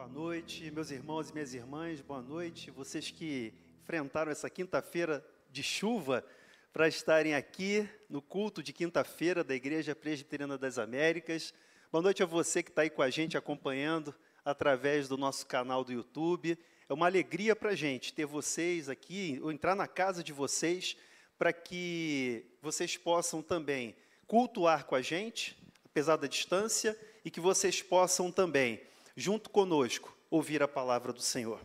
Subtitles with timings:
[0.00, 2.70] Boa noite, meus irmãos e minhas irmãs, boa noite.
[2.70, 3.52] Vocês que
[3.82, 6.24] enfrentaram essa quinta-feira de chuva
[6.72, 11.52] para estarem aqui no culto de quinta-feira da Igreja Presbiteriana das Américas.
[11.92, 15.84] Boa noite a você que está aí com a gente acompanhando através do nosso canal
[15.84, 16.58] do YouTube.
[16.88, 20.96] É uma alegria para a gente ter vocês aqui, ou entrar na casa de vocês,
[21.38, 23.94] para que vocês possam também
[24.26, 28.80] cultuar com a gente, apesar da distância, e que vocês possam também
[29.16, 31.60] junto conosco, ouvir a palavra do Senhor.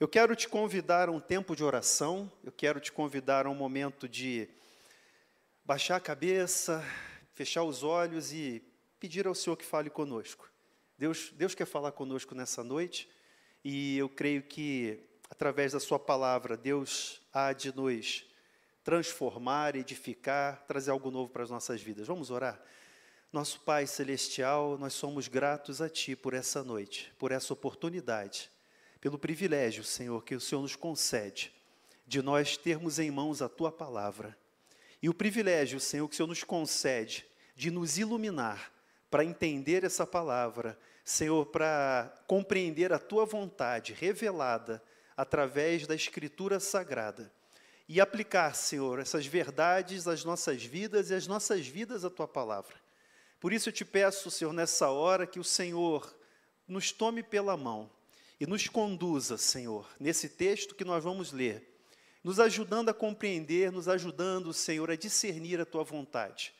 [0.00, 3.54] Eu quero te convidar a um tempo de oração, eu quero te convidar a um
[3.54, 4.48] momento de
[5.64, 6.84] baixar a cabeça,
[7.34, 8.62] fechar os olhos e
[8.98, 10.50] pedir ao Senhor que fale conosco.
[10.96, 13.08] Deus, Deus quer falar conosco nessa noite
[13.64, 18.24] e eu creio que, através da Sua palavra, Deus há de nos
[18.82, 22.06] transformar, edificar, trazer algo novo para as nossas vidas.
[22.06, 22.60] Vamos orar?
[23.30, 28.50] Nosso Pai Celestial, nós somos gratos a Ti por essa noite, por essa oportunidade,
[29.02, 31.52] pelo privilégio, Senhor, que o Senhor nos concede
[32.06, 34.34] de nós termos em mãos a Tua palavra.
[35.02, 38.72] E o privilégio, Senhor, que o Senhor nos concede de nos iluminar
[39.10, 44.82] para entender essa palavra, Senhor, para compreender a Tua vontade revelada
[45.14, 47.30] através da Escritura Sagrada
[47.86, 52.87] e aplicar, Senhor, essas verdades às nossas vidas e às nossas vidas à Tua palavra.
[53.40, 56.14] Por isso eu te peço, Senhor, nessa hora, que o Senhor
[56.66, 57.90] nos tome pela mão
[58.40, 61.80] e nos conduza, Senhor, nesse texto que nós vamos ler,
[62.22, 66.52] nos ajudando a compreender, nos ajudando, Senhor, a discernir a tua vontade.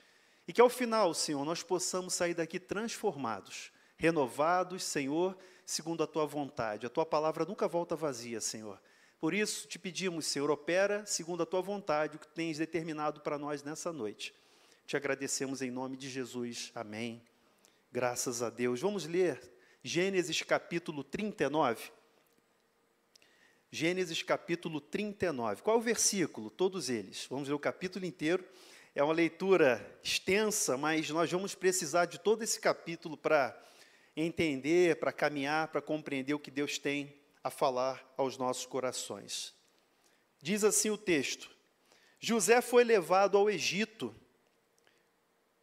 [0.46, 6.26] E que ao final, Senhor, nós possamos sair daqui transformados, renovados, Senhor, segundo a tua
[6.26, 6.86] vontade.
[6.86, 8.80] A tua palavra nunca volta vazia, Senhor.
[9.20, 13.36] Por isso te pedimos, Senhor, opera segundo a tua vontade, o que tens determinado para
[13.36, 14.32] nós nessa noite.
[14.88, 16.72] Te agradecemos em nome de Jesus.
[16.74, 17.20] Amém.
[17.92, 18.80] Graças a Deus.
[18.80, 19.38] Vamos ler
[19.82, 21.90] Gênesis capítulo 39.
[23.70, 25.60] Gênesis capítulo 39.
[25.60, 26.48] Qual é o versículo?
[26.48, 27.26] Todos eles.
[27.28, 28.42] Vamos ler o capítulo inteiro.
[28.94, 33.54] É uma leitura extensa, mas nós vamos precisar de todo esse capítulo para
[34.16, 39.54] entender, para caminhar, para compreender o que Deus tem a falar aos nossos corações.
[40.40, 41.50] Diz assim o texto:
[42.18, 44.16] José foi levado ao Egito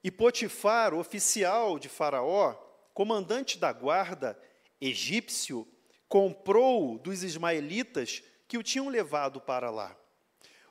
[0.06, 2.54] e Potifar, oficial de Faraó,
[2.94, 4.40] comandante da guarda
[4.80, 5.68] egípcio,
[6.08, 9.98] comprou dos ismaelitas que o tinham levado para lá.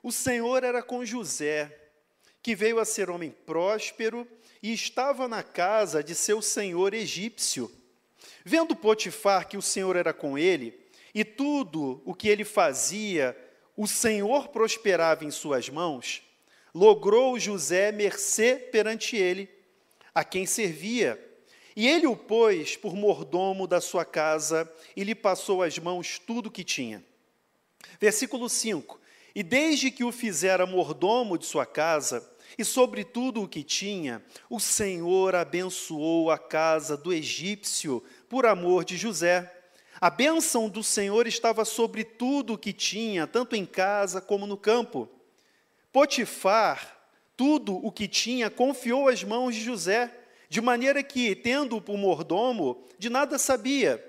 [0.04, 1.90] O Senhor era com José,
[2.40, 4.24] que veio a ser homem próspero
[4.62, 7.68] e estava na casa de seu senhor egípcio.
[8.44, 10.80] Vendo Potifar que o Senhor era com ele,
[11.12, 13.36] e tudo o que ele fazia,
[13.76, 16.22] o Senhor prosperava em suas mãos,
[16.74, 19.48] logrou José mercê perante ele,
[20.12, 21.20] a quem servia.
[21.76, 26.46] E ele o pôs por mordomo da sua casa e lhe passou às mãos tudo
[26.46, 27.04] o que tinha.
[28.00, 29.00] Versículo 5:
[29.34, 34.24] E desde que o fizera mordomo de sua casa, e sobre tudo o que tinha,
[34.48, 39.52] o Senhor abençoou a casa do egípcio por amor de José.
[40.00, 44.56] A bênção do Senhor estava sobre tudo o que tinha, tanto em casa como no
[44.56, 45.08] campo.
[45.94, 46.98] Potifar,
[47.36, 50.12] tudo o que tinha, confiou às mãos de José,
[50.48, 54.04] de maneira que, tendo-o por mordomo, de nada sabia,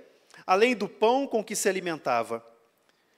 [0.48, 2.44] além do pão com que se alimentava.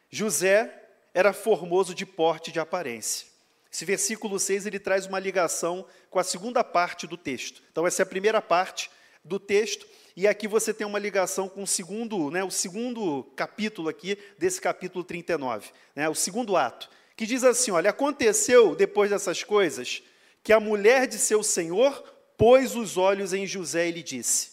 [0.10, 0.84] José
[1.14, 3.28] era formoso de porte e de aparência.
[3.72, 7.64] Esse versículo 6 ele traz uma ligação com a segunda parte do texto.
[7.72, 8.92] Então, essa é a primeira parte
[9.24, 13.88] do texto, e aqui você tem uma ligação com o segundo, né, o segundo capítulo
[13.88, 19.44] aqui desse capítulo 39, né, o segundo ato que diz assim: olha, aconteceu depois dessas
[19.44, 20.04] coisas
[20.44, 22.02] que a mulher de seu senhor
[22.38, 24.52] pôs os olhos em José e lhe disse: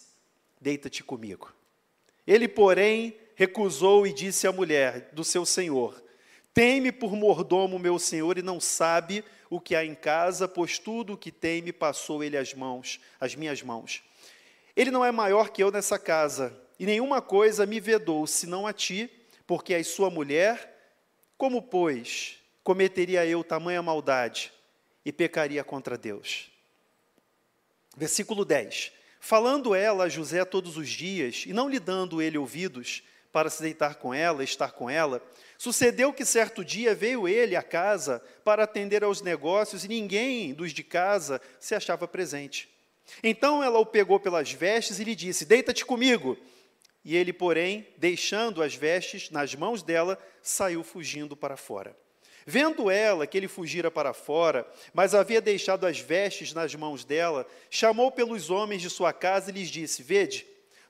[0.59, 1.53] Deita-te comigo.
[2.25, 6.03] Ele, porém, recusou e disse à mulher do seu senhor:
[6.55, 11.13] Tem-me por mordomo meu senhor e não sabe o que há em casa, pois tudo
[11.13, 14.01] o que tem me passou ele as mãos, as minhas mãos.
[14.75, 18.73] Ele não é maior que eu nessa casa, e nenhuma coisa me vedou, senão a
[18.73, 19.07] ti,
[19.45, 20.73] porque és sua mulher.
[21.37, 24.51] Como, pois, cometeria eu tamanha maldade
[25.05, 26.51] e pecaria contra Deus.
[27.95, 28.91] Versículo 10.
[29.19, 33.61] Falando ela a José todos os dias, e não lhe dando ele ouvidos para se
[33.61, 35.21] deitar com ela, estar com ela,
[35.59, 40.71] sucedeu que certo dia veio ele à casa para atender aos negócios e ninguém dos
[40.71, 42.67] de casa se achava presente.
[43.21, 46.35] Então ela o pegou pelas vestes e lhe disse: Deita-te comigo.
[47.03, 51.95] E ele, porém, deixando as vestes nas mãos dela, saiu fugindo para fora.
[52.45, 57.47] Vendo ela que ele fugira para fora, mas havia deixado as vestes nas mãos dela,
[57.69, 60.45] chamou pelos homens de sua casa e lhes disse: Vede,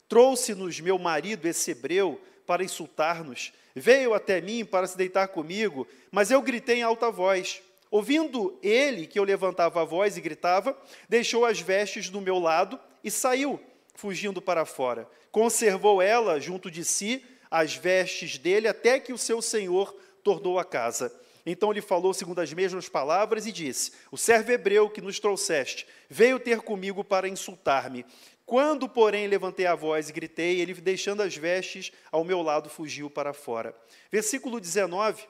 [0.07, 3.52] Trouxe-nos meu marido, esse hebreu, para insultar-nos.
[3.74, 7.62] Veio até mim para se deitar comigo, mas eu gritei em alta voz.
[7.90, 10.78] Ouvindo ele que eu levantava a voz e gritava,
[11.10, 13.60] deixou as vestes do meu lado e saiu,
[13.96, 15.10] fugindo para fora.
[15.31, 20.66] Conservou ela junto de si as vestes dele até que o seu senhor tornou a
[20.66, 21.12] casa.
[21.46, 25.86] Então lhe falou segundo as mesmas palavras e disse: O servo hebreu que nos trouxeste
[26.10, 28.06] veio ter comigo para insultar-me.
[28.46, 33.10] Quando, porém, levantei a voz e gritei, ele, deixando as vestes ao meu lado, fugiu
[33.10, 33.76] para fora.
[34.12, 35.28] Versículo 19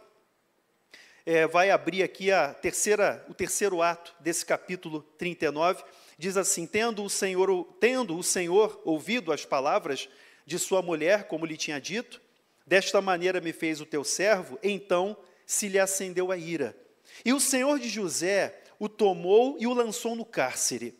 [1.25, 5.83] é, vai abrir aqui a terceira, o terceiro ato desse capítulo 39.
[6.17, 10.07] Diz assim: tendo o Senhor, tendo o Senhor ouvido as palavras
[10.45, 12.21] de sua mulher, como lhe tinha dito,
[12.65, 16.75] desta maneira me fez o teu servo, então se lhe acendeu a ira.
[17.23, 20.97] E o Senhor de José o tomou e o lançou no cárcere,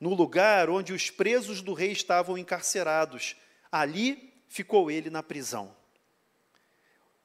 [0.00, 3.36] no lugar onde os presos do rei estavam encarcerados.
[3.70, 5.74] Ali ficou ele na prisão.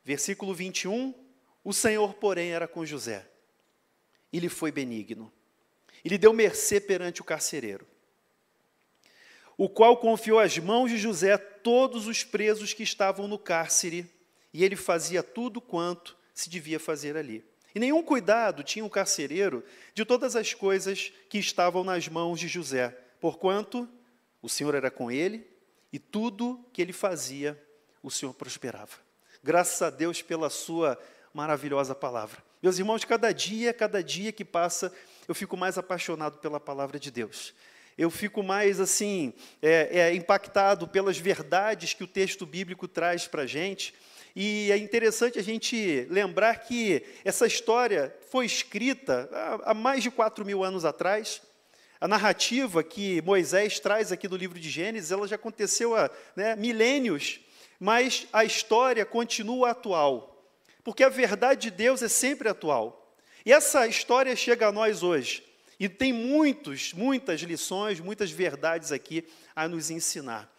[0.03, 1.13] Versículo 21.
[1.63, 3.25] O Senhor, porém, era com José.
[4.31, 5.31] E foi benigno.
[6.03, 7.87] E lhe deu mercê perante o carcereiro,
[9.55, 14.11] o qual confiou às mãos de José todos os presos que estavam no cárcere,
[14.51, 17.44] e ele fazia tudo quanto se devia fazer ali.
[17.75, 19.63] E nenhum cuidado tinha o carcereiro
[19.94, 22.89] de todas as coisas que estavam nas mãos de José,
[23.19, 23.89] porquanto
[24.41, 25.47] o Senhor era com ele
[25.91, 27.62] e tudo que ele fazia,
[28.01, 28.97] o Senhor prosperava.
[29.44, 31.00] Graças a Deus pela sua
[31.33, 32.44] maravilhosa palavra.
[32.62, 34.94] Meus irmãos, cada dia, cada dia que passa,
[35.27, 37.53] eu fico mais apaixonado pela palavra de Deus.
[37.97, 43.44] Eu fico mais assim é, é, impactado pelas verdades que o texto bíblico traz para
[43.44, 43.94] a gente.
[44.35, 49.30] E é interessante a gente lembrar que essa história foi escrita
[49.63, 51.41] há mais de 4 mil anos atrás.
[52.01, 56.56] A narrativa que Moisés traz aqui do livro de Gênesis, ela já aconteceu há né,
[56.56, 57.39] milênios,
[57.80, 60.44] mas a história continua atual,
[60.83, 63.15] porque a verdade de Deus é sempre atual.
[63.45, 65.44] E essa história chega a nós hoje,
[65.80, 69.25] e tem muitos, muitas lições, muitas verdades aqui
[69.56, 70.52] a nos ensinar.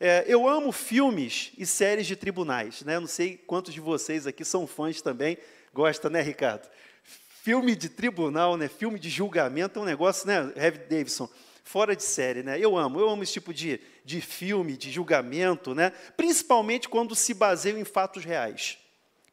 [0.00, 3.00] É, eu amo filmes e séries de tribunais, né?
[3.00, 5.36] Não sei quantos de vocês aqui são fãs também.
[5.74, 6.68] Gosta, né, Ricardo?
[7.02, 8.68] Filme de tribunal, né?
[8.68, 11.28] Filme de julgamento é um negócio, né, Heavy Davidson?
[11.64, 12.58] Fora de série, né?
[12.60, 15.90] Eu amo, eu amo esse tipo de, de filme, de julgamento, né?
[16.16, 18.78] Principalmente quando se baseia em fatos reais.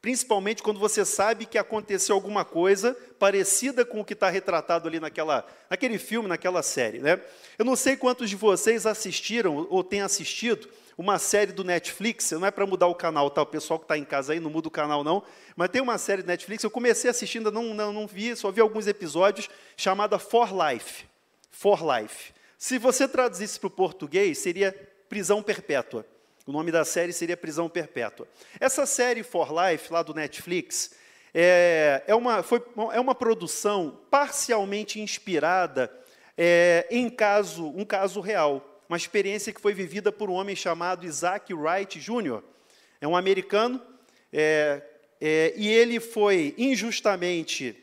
[0.05, 4.99] Principalmente quando você sabe que aconteceu alguma coisa parecida com o que está retratado ali
[4.99, 6.99] naquela, naquele filme, naquela série.
[6.99, 7.19] Né?
[7.57, 12.45] Eu não sei quantos de vocês assistiram ou têm assistido uma série do Netflix, não
[12.45, 13.41] é para mudar o canal, tá?
[13.41, 15.23] O pessoal que está em casa aí não muda o canal, não.
[15.55, 18.61] Mas tem uma série do Netflix, eu comecei assistindo, não, não, não vi, só vi
[18.61, 21.05] alguns episódios, chamada For Life.
[21.49, 22.31] For Life.
[22.59, 24.71] Se você traduzisse para o português, seria
[25.09, 26.05] prisão perpétua.
[26.47, 28.27] O nome da série seria Prisão Perpétua.
[28.59, 30.91] Essa série For Life, lá do Netflix,
[31.33, 32.63] é, é, uma, foi,
[32.93, 35.91] é uma produção parcialmente inspirada
[36.37, 41.03] é, em caso, um caso real, uma experiência que foi vivida por um homem chamado
[41.03, 42.43] Isaac Wright Jr.
[43.01, 43.81] É um americano,
[44.31, 44.83] é,
[45.19, 47.75] é, e ele foi injustamente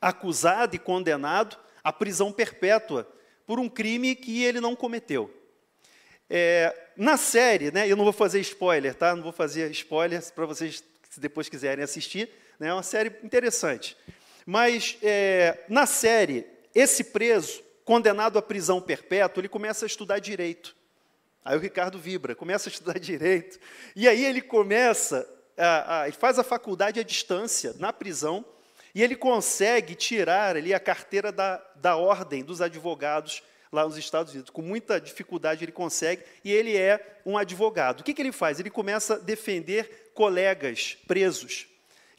[0.00, 3.06] acusado e condenado à prisão perpétua
[3.46, 5.32] por um crime que ele não cometeu.
[6.28, 9.14] É, na série, né, eu não vou fazer spoiler, tá?
[9.14, 12.28] Não vou fazer spoilers para vocês, se depois quiserem assistir.
[12.58, 13.96] Né, é uma série interessante.
[14.44, 20.74] Mas é, na série, esse preso, condenado à prisão perpétua, ele começa a estudar direito.
[21.44, 23.58] Aí o Ricardo vibra, começa a estudar direito.
[23.94, 28.44] E aí ele começa, a, a, faz a faculdade à distância, na prisão,
[28.94, 33.42] e ele consegue tirar ali a carteira da, da ordem dos advogados
[33.76, 34.50] lá nos Estados Unidos.
[34.50, 38.00] Com muita dificuldade ele consegue, e ele é um advogado.
[38.00, 38.58] O que, que ele faz?
[38.58, 41.66] Ele começa a defender colegas presos,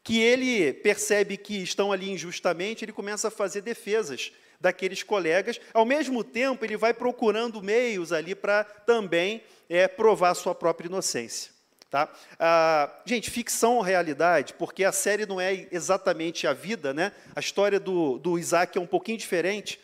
[0.03, 5.59] que ele percebe que estão ali injustamente, ele começa a fazer defesas daqueles colegas.
[5.73, 11.51] Ao mesmo tempo, ele vai procurando meios ali para também é, provar sua própria inocência.
[11.89, 12.11] Tá?
[12.37, 17.13] Ah, gente, ficção ou realidade, porque a série não é exatamente a vida, né?
[17.33, 19.79] A história do, do Isaac é um pouquinho diferente,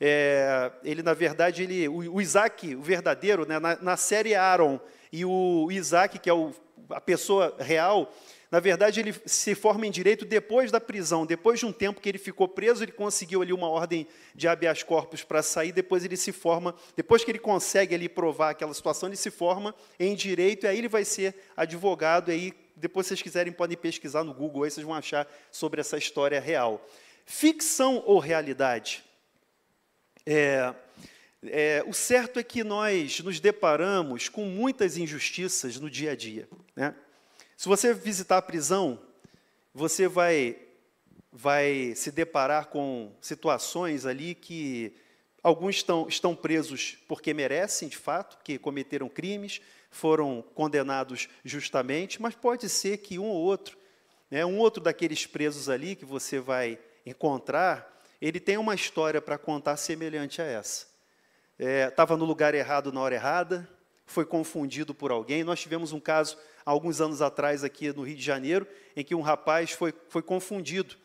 [0.00, 4.78] é, ele, na verdade, ele, o, Isaac, o verdadeiro, né, na, na, série Aaron,
[5.12, 6.52] e o Isaac, que é o,
[6.90, 8.12] a pessoa real,
[8.50, 11.26] na verdade, ele se forma em direito depois da prisão.
[11.26, 14.82] Depois de um tempo que ele ficou preso, ele conseguiu ali uma ordem de habeas
[14.82, 15.72] corpus para sair.
[15.72, 19.74] Depois ele se forma, depois que ele consegue ali provar aquela situação, ele se forma
[19.98, 22.30] em direito e aí ele vai ser advogado.
[22.30, 25.80] E aí, depois, se vocês quiserem, podem pesquisar no Google, aí vocês vão achar sobre
[25.80, 26.86] essa história real.
[27.24, 29.04] Ficção ou realidade?
[30.26, 30.74] É,
[31.48, 36.48] É, o certo é que nós nos deparamos com muitas injustiças no dia a dia.
[36.74, 36.94] Né?
[37.56, 38.98] Se você visitar a prisão,
[39.72, 40.56] você vai,
[41.30, 44.96] vai se deparar com situações ali que
[45.42, 52.34] alguns estão, estão presos porque merecem, de fato, que cometeram crimes, foram condenados justamente, mas
[52.34, 53.78] pode ser que um ou outro,
[54.30, 59.38] né, um outro daqueles presos ali que você vai encontrar, ele tem uma história para
[59.38, 60.96] contar semelhante a essa
[61.58, 63.68] estava é, no lugar errado na hora errada,
[64.04, 65.42] foi confundido por alguém.
[65.42, 69.14] Nós tivemos um caso há alguns anos atrás aqui no Rio de Janeiro, em que
[69.14, 70.96] um rapaz foi, foi confundido.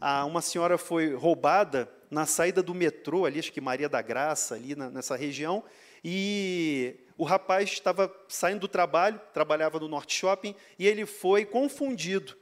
[0.00, 4.54] Ah, uma senhora foi roubada na saída do metrô, ali, acho que Maria da Graça,
[4.54, 5.64] ali na, nessa região,
[6.04, 12.36] e o rapaz estava saindo do trabalho, trabalhava no Norte Shopping, e ele foi confundido,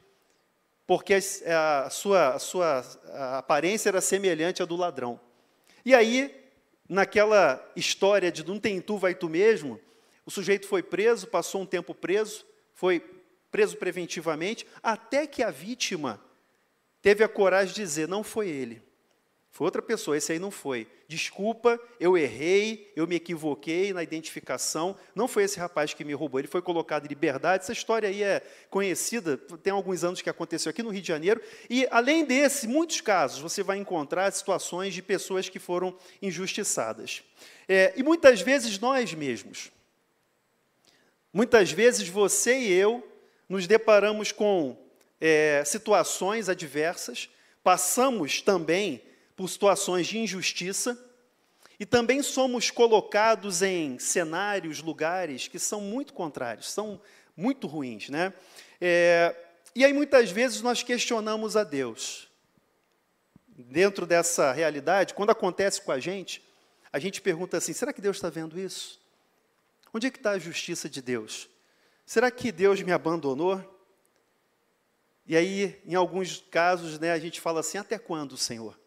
[0.86, 2.84] porque a, a sua, a sua
[3.38, 5.20] aparência era semelhante à do ladrão.
[5.84, 6.44] E aí
[6.88, 9.80] naquela história de não tem tu, vai tu mesmo,
[10.26, 13.00] o sujeito foi preso, passou um tempo preso, foi
[13.50, 16.20] preso preventivamente, até que a vítima
[17.00, 18.82] teve a coragem de dizer: não foi ele.
[19.54, 20.84] Foi outra pessoa, esse aí não foi.
[21.06, 24.96] Desculpa, eu errei, eu me equivoquei na identificação.
[25.14, 27.62] Não foi esse rapaz que me roubou, ele foi colocado em liberdade.
[27.62, 31.40] Essa história aí é conhecida, tem alguns anos que aconteceu aqui no Rio de Janeiro.
[31.70, 37.22] E, além desse, muitos casos, você vai encontrar situações de pessoas que foram injustiçadas.
[37.68, 39.70] É, e muitas vezes nós mesmos,
[41.32, 43.08] muitas vezes você e eu
[43.48, 44.76] nos deparamos com
[45.20, 47.30] é, situações adversas,
[47.62, 49.00] passamos também
[49.36, 50.98] por situações de injustiça
[51.78, 57.00] e também somos colocados em cenários, lugares que são muito contrários, são
[57.36, 58.32] muito ruins, né?
[58.80, 59.34] É,
[59.74, 62.28] e aí muitas vezes nós questionamos a Deus.
[63.48, 66.44] Dentro dessa realidade, quando acontece com a gente,
[66.92, 69.00] a gente pergunta assim: será que Deus está vendo isso?
[69.92, 71.48] Onde é que está a justiça de Deus?
[72.06, 73.62] Será que Deus me abandonou?
[75.26, 78.78] E aí, em alguns casos, né, a gente fala assim: até quando, Senhor?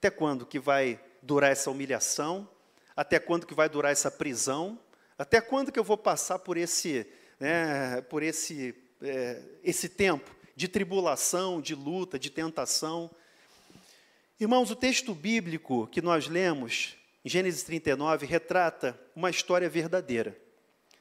[0.00, 2.48] Até quando que vai durar essa humilhação?
[2.96, 4.80] Até quando que vai durar essa prisão?
[5.18, 7.06] Até quando que eu vou passar por esse,
[7.38, 13.10] né, por esse, é, esse tempo de tribulação, de luta, de tentação?
[14.40, 20.34] Irmãos, o texto bíblico que nós lemos, em Gênesis 39, retrata uma história verdadeira.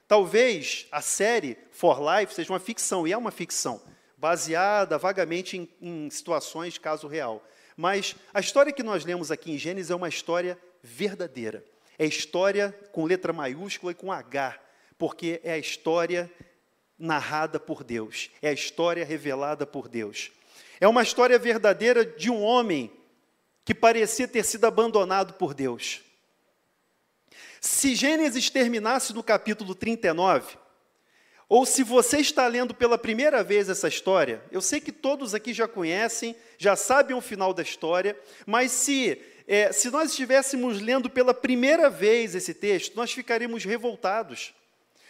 [0.10, 3.82] Talvez a série For Life seja uma ficção, e é uma ficção,
[4.18, 7.42] baseada vagamente em, em situações de caso real.
[7.82, 11.64] Mas a história que nós lemos aqui em Gênesis é uma história verdadeira.
[11.98, 14.60] É história com letra maiúscula e com H,
[14.98, 16.30] porque é a história
[16.98, 20.30] narrada por Deus, é a história revelada por Deus.
[20.78, 22.92] É uma história verdadeira de um homem
[23.64, 26.02] que parecia ter sido abandonado por Deus.
[27.62, 30.58] Se Gênesis terminasse no capítulo 39,
[31.50, 35.52] ou se você está lendo pela primeira vez essa história, eu sei que todos aqui
[35.52, 38.16] já conhecem, já sabem o final da história,
[38.46, 44.54] mas se, é, se nós estivéssemos lendo pela primeira vez esse texto, nós ficaríamos revoltados.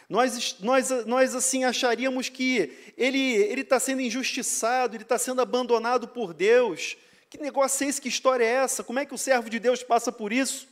[0.08, 6.34] Nós, nós, nós assim acharíamos que ele está sendo injustiçado, ele está sendo abandonado por
[6.34, 6.96] Deus.
[7.30, 8.02] Que negócio é esse?
[8.02, 8.82] Que história é essa?
[8.82, 10.70] Como é que o servo de Deus passa por isso?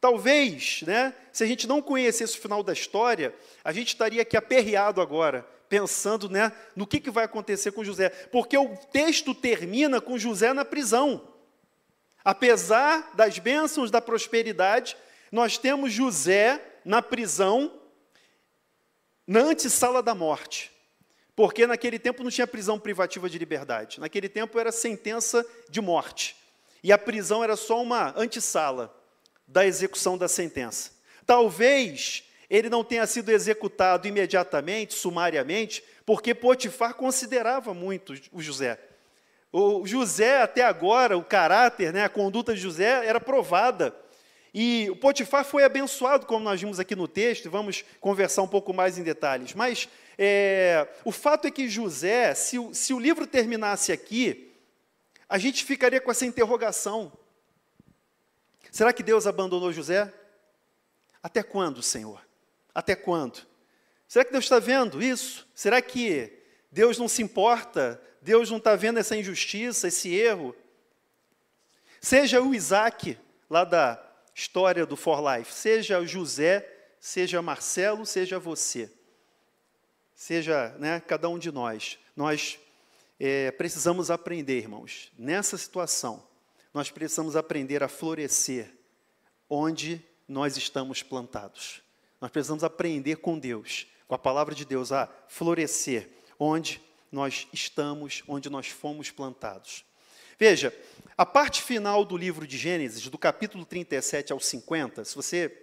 [0.00, 4.36] Talvez, né, se a gente não conhecesse o final da história, a gente estaria aqui
[4.36, 8.08] aperreado agora, pensando né, no que, que vai acontecer com José.
[8.08, 11.34] Porque o texto termina com José na prisão.
[12.24, 14.96] Apesar das bênçãos da prosperidade,
[15.32, 17.80] nós temos José na prisão,
[19.26, 20.70] na antessala da morte.
[21.34, 23.98] Porque naquele tempo não tinha prisão privativa de liberdade.
[24.00, 26.36] Naquele tempo era sentença de morte.
[26.84, 28.97] E a prisão era só uma antessala
[29.48, 30.92] da execução da sentença.
[31.26, 38.78] Talvez ele não tenha sido executado imediatamente, sumariamente, porque Potifar considerava muito o José.
[39.50, 43.94] O José, até agora, o caráter, né, a conduta de José era provada.
[44.52, 48.72] E o Potifar foi abençoado, como nós vimos aqui no texto, vamos conversar um pouco
[48.72, 49.54] mais em detalhes.
[49.54, 49.88] Mas
[50.18, 54.52] é, o fato é que José, se, se o livro terminasse aqui,
[55.28, 57.12] a gente ficaria com essa interrogação.
[58.70, 60.12] Será que Deus abandonou José?
[61.22, 62.20] Até quando, Senhor?
[62.74, 63.46] Até quando?
[64.06, 65.46] Será que Deus está vendo isso?
[65.54, 66.32] Será que
[66.70, 68.00] Deus não se importa?
[68.22, 70.54] Deus não está vendo essa injustiça, esse erro?
[72.00, 73.18] Seja o Isaac,
[73.50, 74.02] lá da
[74.34, 76.66] história do For Life, seja o José,
[77.00, 78.90] seja Marcelo, seja você,
[80.14, 81.98] seja né, cada um de nós.
[82.14, 82.58] Nós
[83.18, 86.27] é, precisamos aprender, irmãos, nessa situação,
[86.78, 88.72] nós precisamos aprender a florescer
[89.50, 91.82] onde nós estamos plantados.
[92.20, 96.08] Nós precisamos aprender com Deus, com a palavra de Deus, a florescer
[96.38, 96.80] onde
[97.10, 99.84] nós estamos, onde nós fomos plantados.
[100.38, 100.72] Veja,
[101.16, 105.60] a parte final do livro de Gênesis, do capítulo 37 ao 50, se você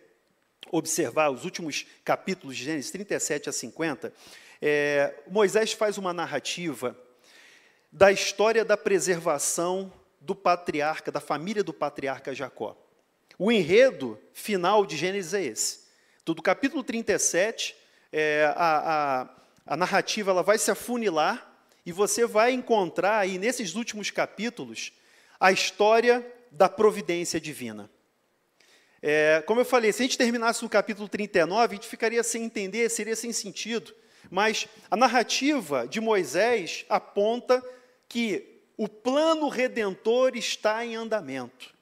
[0.69, 4.13] observar os últimos capítulos de Gênesis 37 a 50,
[4.61, 6.93] é, Moisés faz uma narrativa
[7.89, 9.93] da história da preservação
[10.25, 12.75] do patriarca, da família do patriarca Jacó.
[13.37, 15.85] O enredo final de Gênesis é esse.
[16.25, 17.75] Do capítulo 37,
[18.11, 21.53] é, a, a, a narrativa ela vai se afunilar
[21.85, 24.93] e você vai encontrar aí nesses últimos capítulos
[25.39, 27.87] a história da providência divina.
[29.03, 32.45] É, como eu falei, se a gente terminasse no capítulo 39, a gente ficaria sem
[32.45, 33.93] entender, seria sem sentido.
[34.31, 37.63] Mas a narrativa de Moisés aponta
[38.09, 41.73] que o plano redentor está em andamento.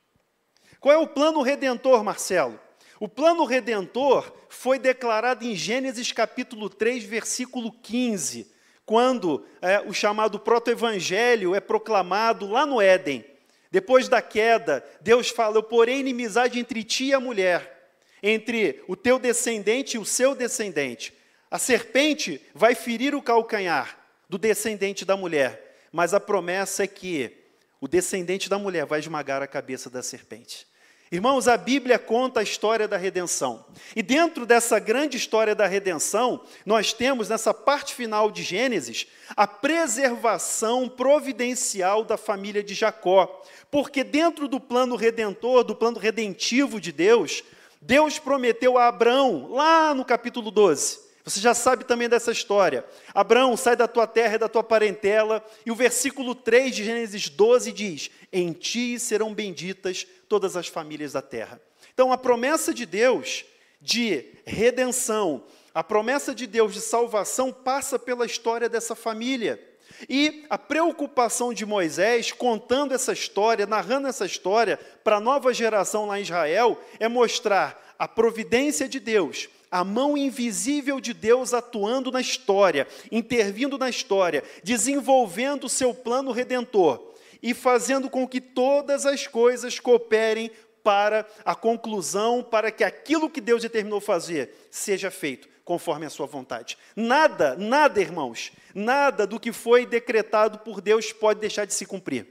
[0.80, 2.60] Qual é o plano redentor, Marcelo?
[3.00, 8.52] O plano redentor foi declarado em Gênesis capítulo 3, versículo 15,
[8.86, 13.26] quando é, o chamado proto-evangelho é proclamado lá no Éden.
[13.72, 18.96] Depois da queda, Deus fala: Eu porém inimizade entre ti e a mulher, entre o
[18.96, 21.14] teu descendente e o seu descendente.
[21.50, 23.98] A serpente vai ferir o calcanhar
[24.30, 27.32] do descendente da mulher, mas a promessa é que
[27.80, 30.66] o descendente da mulher vai esmagar a cabeça da serpente.
[31.12, 33.64] Irmãos, a Bíblia conta a história da redenção.
[33.96, 39.06] E dentro dessa grande história da redenção, nós temos nessa parte final de Gênesis
[39.38, 43.44] a preservação providencial da família de Jacó.
[43.70, 47.44] Porque dentro do plano redentor, do plano redentivo de Deus,
[47.80, 52.84] Deus prometeu a Abraão, lá no capítulo 12, você já sabe também dessa história.
[53.14, 55.44] Abraão, sai da tua terra e da tua parentela.
[55.66, 61.14] E o versículo 3 de Gênesis 12 diz: Em ti serão benditas todas as famílias
[61.14, 61.62] da terra.
[61.94, 63.46] Então, a promessa de Deus
[63.80, 69.62] de redenção, a promessa de Deus de salvação passa pela história dessa família.
[70.10, 76.06] E a preocupação de Moisés, contando essa história, narrando essa história para a nova geração
[76.06, 82.12] lá em Israel, é mostrar a providência de Deus, a mão invisível de Deus atuando
[82.12, 89.04] na história, intervindo na história, desenvolvendo o seu plano redentor e fazendo com que todas
[89.04, 90.52] as coisas cooperem
[90.84, 96.28] para a conclusão, para que aquilo que Deus determinou fazer seja feito conforme a sua
[96.28, 96.78] vontade.
[96.96, 102.28] Nada, nada, irmãos, nada do que foi decretado por Deus pode deixar de se cumprir.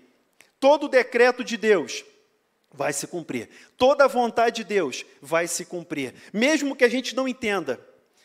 [0.61, 2.05] Todo decreto de Deus
[2.73, 3.49] vai se cumprir.
[3.77, 6.15] Toda a vontade de Deus vai se cumprir.
[6.33, 7.81] Mesmo que a gente não entenda,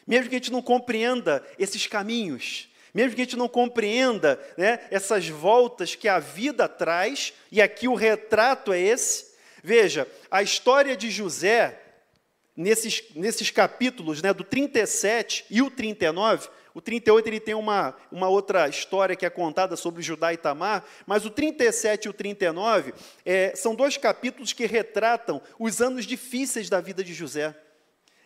[0.06, 4.80] mesmo que a gente não compreenda esses caminhos, mesmo que a gente não compreenda né,
[4.90, 9.28] essas voltas que a vida traz, e aqui o retrato é esse.
[9.64, 11.80] Veja, a história de José,
[12.56, 18.30] nesses, nesses capítulos né, do 37 e o 39, o 38 ele tem uma, uma
[18.30, 22.94] outra história que é contada sobre Judá e Tamar, mas o 37 e o 39
[23.26, 27.56] é, são dois capítulos que retratam os anos difíceis da vida de José.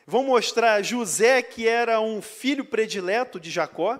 [0.05, 3.97] Vão mostrar José, que era um filho predileto de Jacó,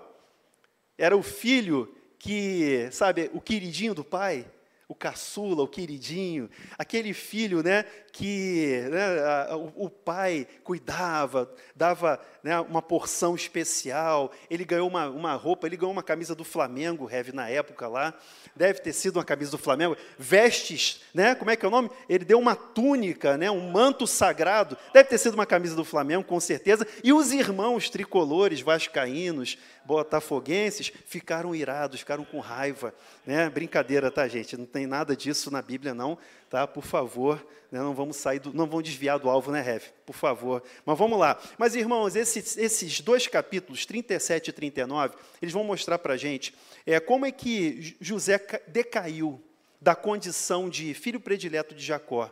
[0.97, 4.45] era o filho que, sabe, o queridinho do pai,
[4.91, 12.19] o caçula, o queridinho, aquele filho né, que né, a, o, o, pai cuidava, dava
[12.43, 17.05] né, uma porção especial, ele ganhou uma, uma roupa, ele ganhou uma camisa do Flamengo,
[17.05, 18.13] Rev, na época lá,
[18.53, 21.89] deve ter sido uma camisa do Flamengo, vestes, né, como é que é o nome?
[22.09, 26.25] Ele deu uma túnica, né, um manto sagrado, deve ter sido uma camisa do Flamengo,
[26.25, 32.93] com certeza, e os irmãos tricolores, vascaínos, botafoguenses, ficaram irados, ficaram com raiva,
[33.25, 36.17] né, brincadeira, tá, gente, não tem nada disso na Bíblia, não,
[36.49, 39.83] tá, por favor, né, não vamos sair, do, não vamos desviar do alvo, né, Rev?
[40.05, 40.61] Por favor.
[40.85, 41.39] Mas vamos lá.
[41.57, 46.53] Mas, irmãos, esses, esses dois capítulos, 37 e 39, eles vão mostrar para a gente
[46.85, 49.41] é, como é que José decaiu
[49.79, 52.29] da condição de filho predileto de Jacó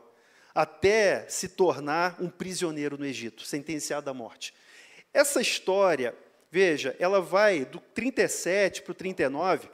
[0.54, 4.54] até se tornar um prisioneiro no Egito, sentenciado à morte.
[5.14, 6.14] Essa história,
[6.52, 9.70] veja, ela vai do 37 para o 39,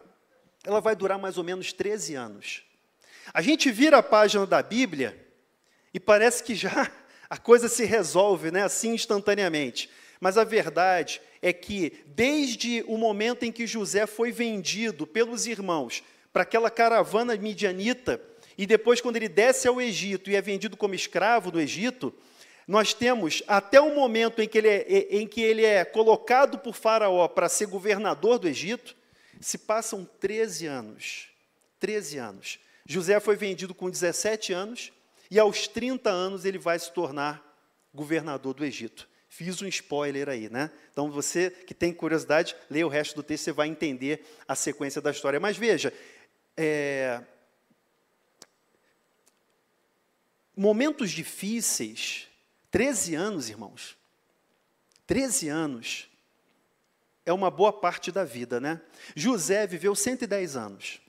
[0.64, 2.64] ela vai durar mais ou menos 13 anos.
[3.34, 5.18] A gente vira a página da Bíblia
[5.94, 6.92] e parece que já
[7.30, 9.90] a coisa se resolve né, assim instantaneamente.
[10.20, 16.04] Mas a verdade é que, desde o momento em que José foi vendido pelos irmãos
[16.32, 18.22] para aquela caravana midianita,
[18.58, 22.14] e depois, quando ele desce ao Egito e é vendido como escravo do Egito,
[22.68, 26.74] nós temos até o momento em que ele é, em que ele é colocado por
[26.74, 28.96] Faraó para ser governador do Egito,
[29.40, 31.30] se passam 13 anos.
[31.80, 32.60] 13 anos.
[32.86, 34.92] José foi vendido com 17 anos,
[35.30, 37.44] e aos 30 anos ele vai se tornar
[37.94, 39.08] governador do Egito.
[39.28, 40.72] Fiz um spoiler aí, né?
[40.92, 45.02] Então você que tem curiosidade, lê o resto do texto, você vai entender a sequência
[45.02, 45.40] da história.
[45.40, 45.94] Mas veja,
[46.56, 47.22] é...
[50.56, 52.28] momentos difíceis,
[52.76, 53.98] 13 anos, irmãos,
[55.08, 56.10] 13 anos
[57.26, 58.82] é uma boa parte da vida, né?
[59.16, 61.00] José viveu 110 anos.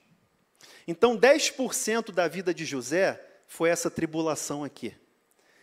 [0.87, 4.95] Então, 10% da vida de José foi essa tribulação aqui.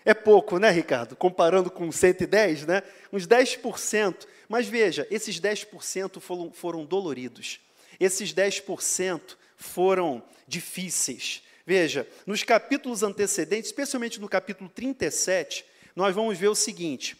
[0.04, 1.16] É pouco, né, Ricardo?
[1.16, 2.82] Comparando com 110, né?
[3.10, 4.26] Uns 10%.
[4.46, 7.60] Mas veja, esses 10% foram, foram doloridos.
[7.98, 11.42] Esses 10% foram difíceis.
[11.64, 15.64] Veja, nos capítulos antecedentes, especialmente no capítulo 37,
[15.94, 17.16] nós vamos ver o seguinte: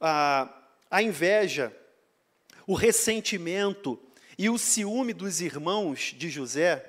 [0.00, 0.48] a,
[0.90, 1.74] a inveja,
[2.66, 3.98] o ressentimento
[4.38, 6.84] e o ciúme dos irmãos de José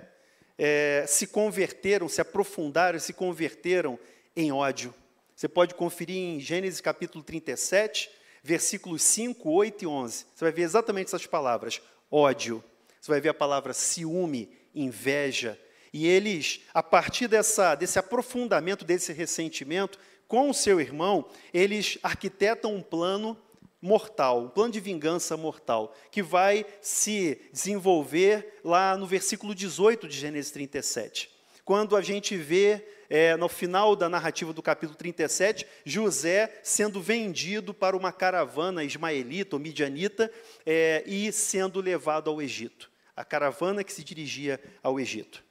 [0.57, 3.99] é, se converteram, se aprofundaram, se converteram
[4.35, 4.93] em ódio.
[5.35, 8.09] Você pode conferir em Gênesis capítulo 37,
[8.43, 10.25] versículos 5, 8 e 11.
[10.35, 12.63] Você vai ver exatamente essas palavras: ódio.
[12.99, 15.59] Você vai ver a palavra ciúme, inveja.
[15.93, 19.99] E eles, a partir dessa, desse aprofundamento, desse ressentimento
[20.31, 23.37] com o seu irmão, eles arquitetam um plano
[23.81, 30.17] mortal, um plano de vingança mortal, que vai se desenvolver lá no versículo 18 de
[30.17, 31.29] Gênesis 37.
[31.65, 37.73] Quando a gente vê, é, no final da narrativa do capítulo 37, José sendo vendido
[37.73, 40.31] para uma caravana ismaelita ou midianita
[40.65, 42.89] é, e sendo levado ao Egito.
[43.17, 45.43] A caravana que se dirigia ao Egito.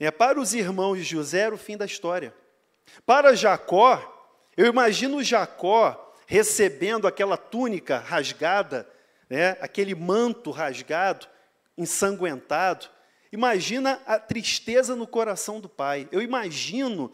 [0.00, 2.34] É, para os irmãos de José era o fim da história.
[3.04, 4.00] Para Jacó,
[4.56, 8.88] eu imagino Jacó recebendo aquela túnica rasgada,
[9.30, 11.26] né, aquele manto rasgado,
[11.76, 12.86] ensanguentado.
[13.32, 16.08] Imagina a tristeza no coração do pai.
[16.10, 17.12] Eu imagino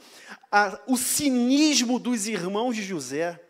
[0.50, 3.40] a, o cinismo dos irmãos de José.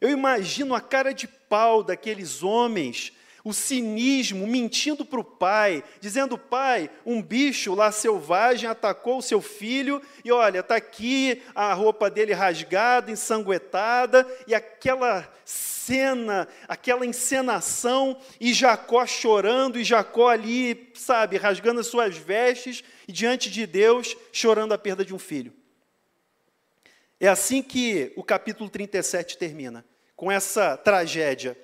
[0.00, 3.12] Eu imagino a cara de pau daqueles homens
[3.46, 9.40] o cinismo, mentindo para o pai, dizendo: pai, um bicho lá selvagem atacou o seu
[9.40, 18.18] filho, e olha, está aqui a roupa dele rasgada, ensanguentada, e aquela cena, aquela encenação,
[18.40, 24.16] e Jacó chorando, e Jacó ali, sabe, rasgando as suas vestes, e diante de Deus,
[24.32, 25.52] chorando a perda de um filho.
[27.20, 29.84] É assim que o capítulo 37 termina,
[30.16, 31.56] com essa tragédia.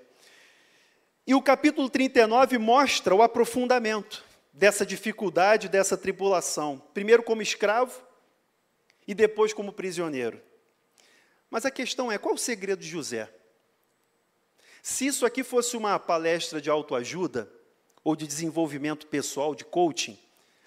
[1.27, 6.83] E o capítulo 39 mostra o aprofundamento dessa dificuldade, dessa tribulação.
[6.93, 8.03] Primeiro como escravo
[9.07, 10.43] e depois como prisioneiro.
[11.49, 13.33] Mas a questão é: qual o segredo de José?
[14.83, 17.49] Se isso aqui fosse uma palestra de autoajuda,
[18.05, 20.19] ou de desenvolvimento pessoal, de coaching,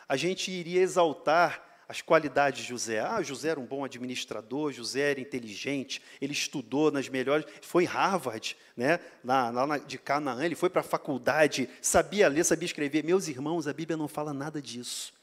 [0.07, 2.99] a gente iria exaltar as qualidades de José.
[2.99, 7.87] Ah, José era um bom administrador, José era inteligente, ele estudou nas melhores, foi em
[7.87, 13.03] Harvard, né, lá, lá de Canaã, ele foi para a faculdade, sabia ler, sabia escrever.
[13.03, 15.13] Meus irmãos, a Bíblia não fala nada disso.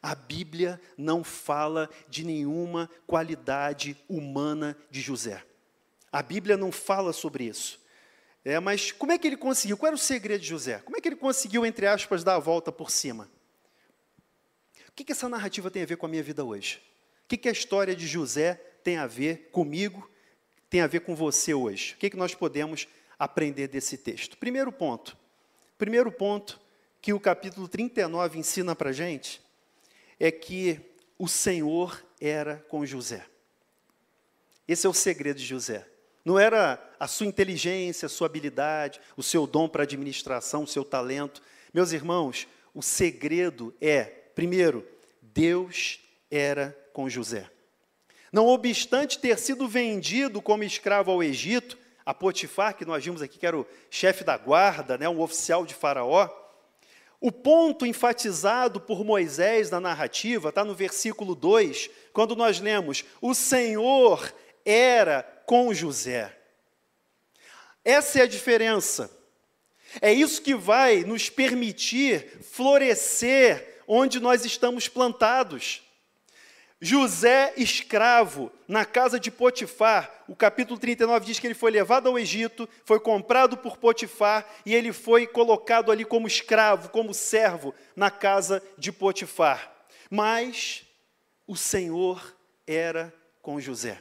[0.00, 5.42] A Bíblia não fala de nenhuma qualidade humana de José.
[6.12, 7.80] A Bíblia não fala sobre isso.
[8.44, 9.76] É, mas como é que ele conseguiu?
[9.76, 10.78] Qual era o segredo de José?
[10.78, 13.28] Como é que ele conseguiu, entre aspas, dar a volta por cima?
[14.98, 16.82] Que, que essa narrativa tem a ver com a minha vida hoje?
[17.24, 20.10] O que, que a história de José tem a ver comigo,
[20.68, 21.94] tem a ver com você hoje?
[21.94, 24.36] O que, que nós podemos aprender desse texto?
[24.38, 25.16] Primeiro ponto.
[25.76, 26.60] Primeiro ponto
[27.00, 29.40] que o capítulo 39 ensina para a gente
[30.18, 30.80] é que
[31.16, 33.24] o Senhor era com José.
[34.66, 35.86] Esse é o segredo de José.
[36.24, 40.84] Não era a sua inteligência, a sua habilidade, o seu dom para administração, o seu
[40.84, 41.40] talento.
[41.72, 44.86] Meus irmãos, o segredo é Primeiro,
[45.20, 45.98] Deus
[46.30, 47.50] era com José.
[48.32, 53.36] Não obstante ter sido vendido como escravo ao Egito, a Potifar, que nós vimos aqui
[53.36, 56.30] que era o chefe da guarda, né, um oficial de Faraó,
[57.20, 63.34] o ponto enfatizado por Moisés na narrativa está no versículo 2, quando nós lemos: O
[63.34, 64.32] Senhor
[64.64, 66.32] era com José.
[67.84, 69.10] Essa é a diferença.
[70.00, 75.82] É isso que vai nos permitir florescer onde nós estamos plantados.
[76.80, 82.16] José, escravo, na casa de Potifar, o capítulo 39 diz que ele foi levado ao
[82.16, 88.12] Egito, foi comprado por Potifar e ele foi colocado ali como escravo, como servo, na
[88.12, 89.74] casa de Potifar.
[90.08, 90.84] Mas
[91.48, 94.00] o Senhor era com José.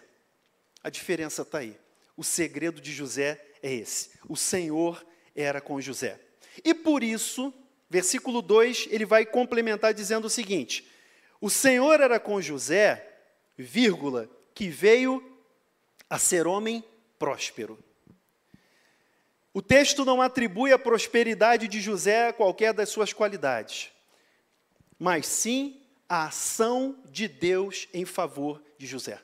[0.83, 1.75] A diferença está aí.
[2.15, 5.03] O segredo de José é esse: o Senhor
[5.35, 6.19] era com José.
[6.63, 7.53] E por isso,
[7.89, 10.85] Versículo 2, ele vai complementar dizendo o seguinte:
[11.39, 13.07] O Senhor era com José,
[13.57, 15.23] vírgula, que veio
[16.09, 16.83] a ser homem
[17.17, 17.77] próspero.
[19.53, 23.89] O texto não atribui a prosperidade de José a qualquer das suas qualidades,
[24.99, 29.19] mas sim a ação de Deus em favor de José.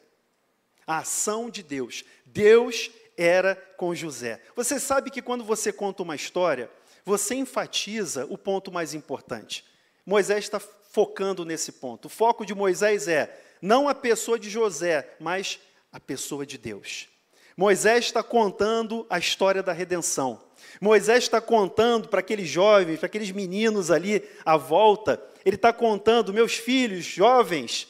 [0.88, 2.04] A ação de Deus.
[2.26, 4.42] Deus era com José.
[4.56, 6.70] Você sabe que quando você conta uma história,
[7.06, 9.66] você enfatiza o ponto mais importante.
[10.06, 12.06] Moisés está focando nesse ponto.
[12.06, 15.60] O foco de Moisés é não a pessoa de José, mas
[15.92, 17.08] a pessoa de Deus.
[17.56, 20.42] Moisés está contando a história da redenção.
[20.82, 26.34] Moisés está contando para aqueles jovens, para aqueles meninos ali à volta, ele está contando,
[26.34, 27.88] meus filhos, jovens,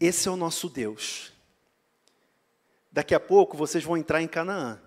[0.00, 1.32] esse é o nosso Deus.
[2.90, 4.80] Daqui a pouco vocês vão entrar em Canaã.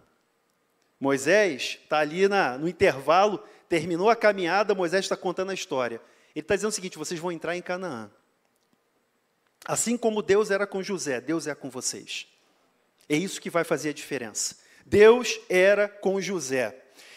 [1.00, 6.02] Moisés está ali na, no intervalo, terminou a caminhada, Moisés está contando a história.
[6.36, 8.10] Ele está dizendo o seguinte: vocês vão entrar em Canaã.
[9.66, 12.28] Assim como Deus era com José, Deus é com vocês.
[13.10, 14.56] É isso que vai fazer a diferença.
[14.86, 16.76] Deus era com José.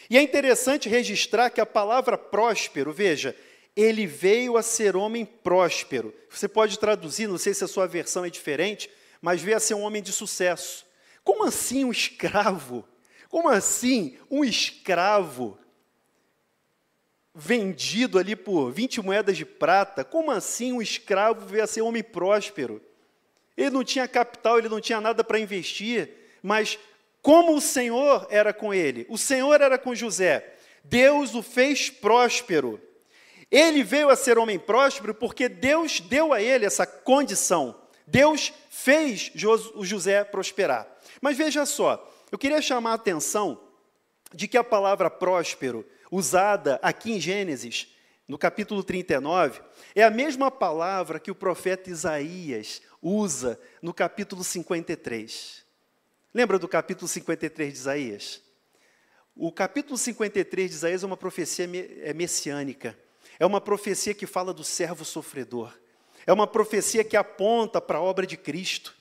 [0.08, 3.36] E é interessante registrar que a palavra próspero, veja,
[3.76, 6.12] ele veio a ser homem próspero.
[6.28, 8.90] Você pode traduzir, não sei se a sua versão é diferente,
[9.22, 10.84] mas veio a ser um homem de sucesso.
[11.22, 12.84] Como assim um escravo?
[13.30, 15.56] Como assim um escravo
[17.32, 20.04] vendido ali por 20 moedas de prata?
[20.04, 22.82] Como assim um escravo veio a ser homem próspero?
[23.56, 26.10] Ele não tinha capital, ele não tinha nada para investir,
[26.42, 26.76] mas
[27.22, 32.80] como o Senhor era com ele, o Senhor era com José, Deus o fez próspero.
[33.48, 37.80] Ele veio a ser homem próspero porque Deus deu a ele essa condição.
[38.06, 39.30] Deus fez
[39.74, 40.88] o José prosperar.
[41.20, 43.60] Mas veja só, eu queria chamar a atenção
[44.32, 47.88] de que a palavra próspero, usada aqui em Gênesis,
[48.26, 49.60] no capítulo 39,
[49.94, 55.64] é a mesma palavra que o profeta Isaías usa no capítulo 53.
[56.32, 58.40] Lembra do capítulo 53 de Isaías?
[59.34, 61.68] O capítulo 53 de Isaías é uma profecia
[62.02, 62.96] é messiânica.
[63.38, 65.76] É uma profecia que fala do servo sofredor.
[66.26, 68.96] É uma profecia que aponta para a obra de Cristo.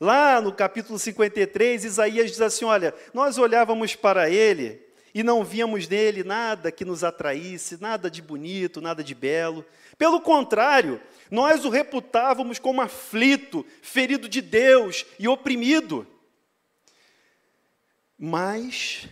[0.00, 4.82] Lá no capítulo 53, Isaías diz assim: Olha, nós olhávamos para ele
[5.14, 9.64] e não víamos nele nada que nos atraísse, nada de bonito, nada de belo.
[9.96, 16.04] Pelo contrário, nós o reputávamos como aflito, ferido de Deus e oprimido.
[18.18, 19.08] Mas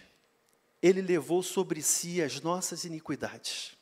[0.83, 3.77] ele levou sobre si as nossas iniquidades.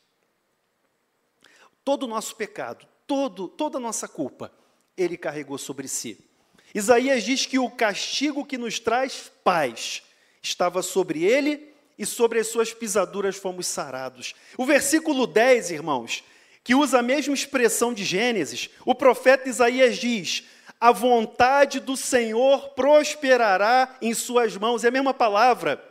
[1.83, 4.53] Todo o nosso pecado, todo, toda a nossa culpa,
[4.95, 6.30] ele carregou sobre si.
[6.73, 10.03] Isaías diz que o castigo que nos traz paz
[10.41, 14.33] estava sobre ele e sobre as suas pisaduras fomos sarados.
[14.57, 16.23] O versículo 10, irmãos,
[16.63, 20.43] que usa a mesma expressão de Gênesis, o profeta Isaías diz:
[20.79, 24.83] A vontade do Senhor prosperará em suas mãos.
[24.83, 25.83] É a mesma palavra.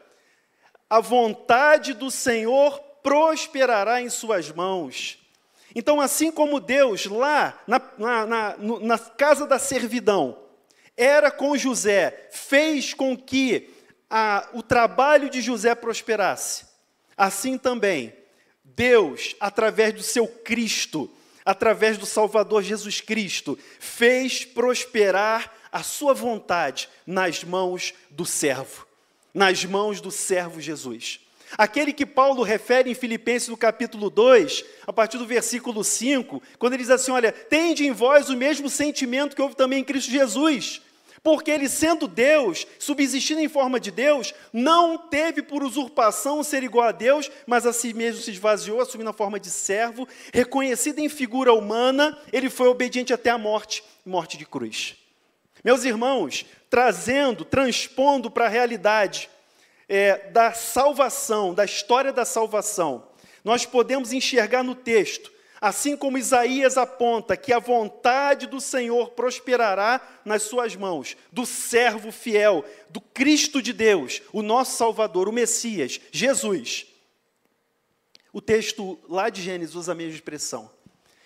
[0.88, 5.18] A vontade do Senhor prosperará em suas mãos.
[5.74, 10.49] Então, assim como Deus lá na, na, na, na casa da servidão
[10.96, 13.70] era com José, fez com que
[14.08, 16.66] a, o trabalho de José prosperasse,
[17.16, 18.12] assim também
[18.64, 21.10] Deus, através do seu Cristo,
[21.44, 28.86] através do Salvador Jesus Cristo, fez prosperar a sua vontade nas mãos do servo,
[29.32, 31.20] nas mãos do servo Jesus.
[31.58, 36.74] Aquele que Paulo refere em Filipenses no capítulo 2, a partir do versículo 5, quando
[36.74, 40.10] ele diz assim: Olha, tende em vós o mesmo sentimento que houve também em Cristo
[40.10, 40.82] Jesus.
[41.22, 46.88] Porque ele, sendo Deus, subsistindo em forma de Deus, não teve por usurpação ser igual
[46.88, 51.10] a Deus, mas a si mesmo se esvaziou, assumindo a forma de servo, reconhecido em
[51.10, 54.96] figura humana, ele foi obediente até a morte morte de cruz.
[55.62, 59.28] Meus irmãos, trazendo, transpondo para a realidade
[59.90, 63.08] é, da salvação, da história da salvação,
[63.42, 70.00] nós podemos enxergar no texto, assim como Isaías aponta que a vontade do Senhor prosperará
[70.24, 76.00] nas suas mãos, do servo fiel, do Cristo de Deus, o nosso Salvador, o Messias,
[76.12, 76.86] Jesus.
[78.32, 80.70] O texto lá de Gênesis usa a mesma expressão.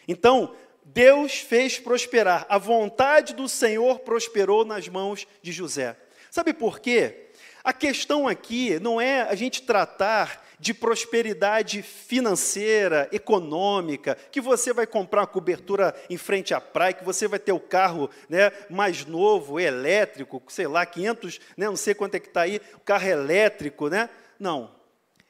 [0.08, 5.98] Então, Deus fez prosperar, a vontade do Senhor prosperou nas mãos de José.
[6.30, 7.23] Sabe por quê?
[7.64, 14.86] A questão aqui não é a gente tratar de prosperidade financeira, econômica, que você vai
[14.86, 19.06] comprar uma cobertura em frente à praia, que você vai ter o carro né, mais
[19.06, 23.08] novo, elétrico, sei lá, 500, né, não sei quanto é que está aí, o carro
[23.08, 24.10] elétrico, né?
[24.38, 24.70] Não.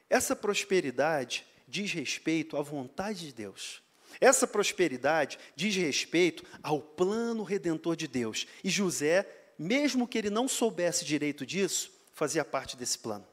[0.09, 3.81] Essa prosperidade diz respeito à vontade de Deus.
[4.19, 8.45] Essa prosperidade diz respeito ao plano redentor de Deus.
[8.61, 9.25] E José
[9.57, 13.27] mesmo que ele não soubesse direito disso, fazia parte desse plano.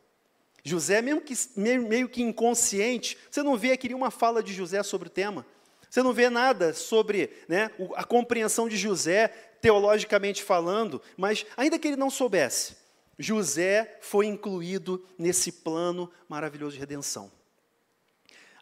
[0.65, 5.09] José, mesmo que, meio que inconsciente, você não vê aqui uma fala de José sobre
[5.09, 5.47] o tema.
[5.89, 9.29] Você não vê nada sobre né, a compreensão de José,
[9.61, 12.77] teologicamente falando, mas ainda que ele não soubesse,
[13.19, 17.31] José foi incluído nesse plano maravilhoso de redenção.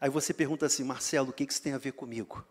[0.00, 2.44] Aí você pergunta assim, Marcelo, o que isso tem a ver comigo?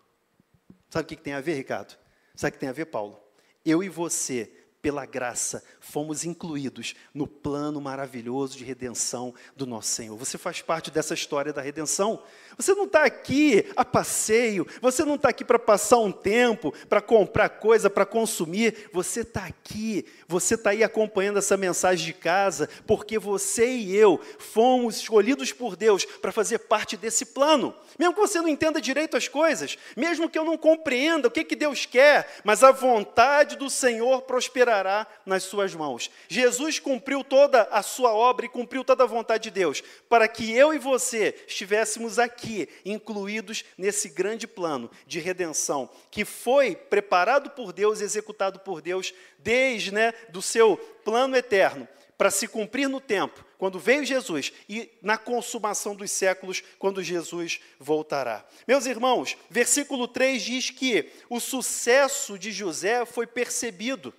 [0.89, 1.97] Sabe o que tem a ver, Ricardo?
[2.35, 3.19] Sabe o que tem a ver, Paulo?
[3.65, 10.15] Eu e você pela graça, fomos incluídos no plano maravilhoso de redenção do nosso Senhor.
[10.17, 12.23] Você faz parte dessa história da redenção.
[12.57, 17.01] Você não está aqui a passeio, você não está aqui para passar um tempo, para
[17.01, 18.89] comprar coisa, para consumir.
[18.93, 24.19] Você está aqui, você está aí acompanhando essa mensagem de casa, porque você e eu
[24.37, 27.75] fomos escolhidos por Deus para fazer parte desse plano.
[27.97, 31.43] Mesmo que você não entenda direito as coisas, mesmo que eu não compreenda o que,
[31.43, 36.11] que Deus quer, mas a vontade do Senhor prosperará operará nas suas mãos.
[36.27, 40.51] Jesus cumpriu toda a sua obra e cumpriu toda a vontade de Deus, para que
[40.51, 47.73] eu e você estivéssemos aqui, incluídos nesse grande plano de redenção, que foi preparado por
[47.73, 53.45] Deus, executado por Deus, desde né, do seu plano eterno, para se cumprir no tempo,
[53.57, 58.45] quando veio Jesus, e na consumação dos séculos, quando Jesus voltará.
[58.67, 64.13] Meus irmãos, versículo 3 diz que o sucesso de José foi percebido.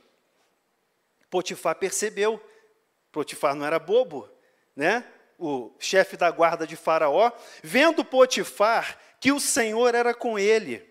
[1.31, 2.43] Potifar percebeu.
[3.13, 4.29] Potifar não era bobo,
[4.75, 5.05] né?
[5.39, 10.87] O chefe da guarda de Faraó, vendo Potifar que o Senhor era com ele.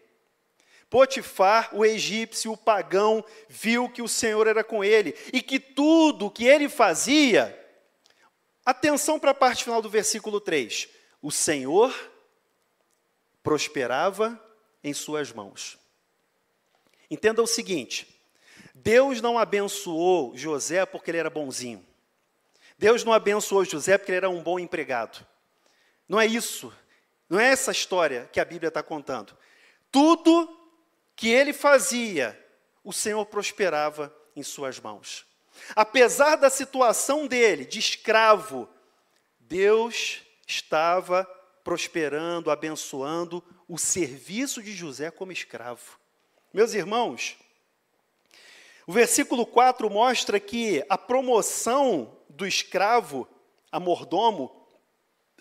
[0.89, 6.31] Potifar, o egípcio, o pagão, viu que o Senhor era com ele e que tudo
[6.31, 7.55] que ele fazia.
[8.65, 10.89] Atenção para a parte final do versículo 3.
[11.21, 11.93] O Senhor
[13.43, 14.39] prosperava
[14.83, 15.77] em suas mãos.
[17.09, 18.18] Entenda o seguinte:
[18.81, 21.85] Deus não abençoou José porque ele era bonzinho.
[22.77, 25.25] Deus não abençoou José porque ele era um bom empregado.
[26.07, 26.73] Não é isso.
[27.29, 29.37] Não é essa história que a Bíblia está contando.
[29.91, 30.57] Tudo
[31.15, 32.39] que ele fazia,
[32.83, 35.25] o Senhor prosperava em suas mãos.
[35.75, 38.69] Apesar da situação dele de escravo,
[39.39, 41.25] Deus estava
[41.63, 45.99] prosperando, abençoando o serviço de José como escravo.
[46.53, 47.37] Meus irmãos,
[48.89, 53.27] o versículo 4 mostra que a promoção do escravo
[53.71, 54.65] a mordomo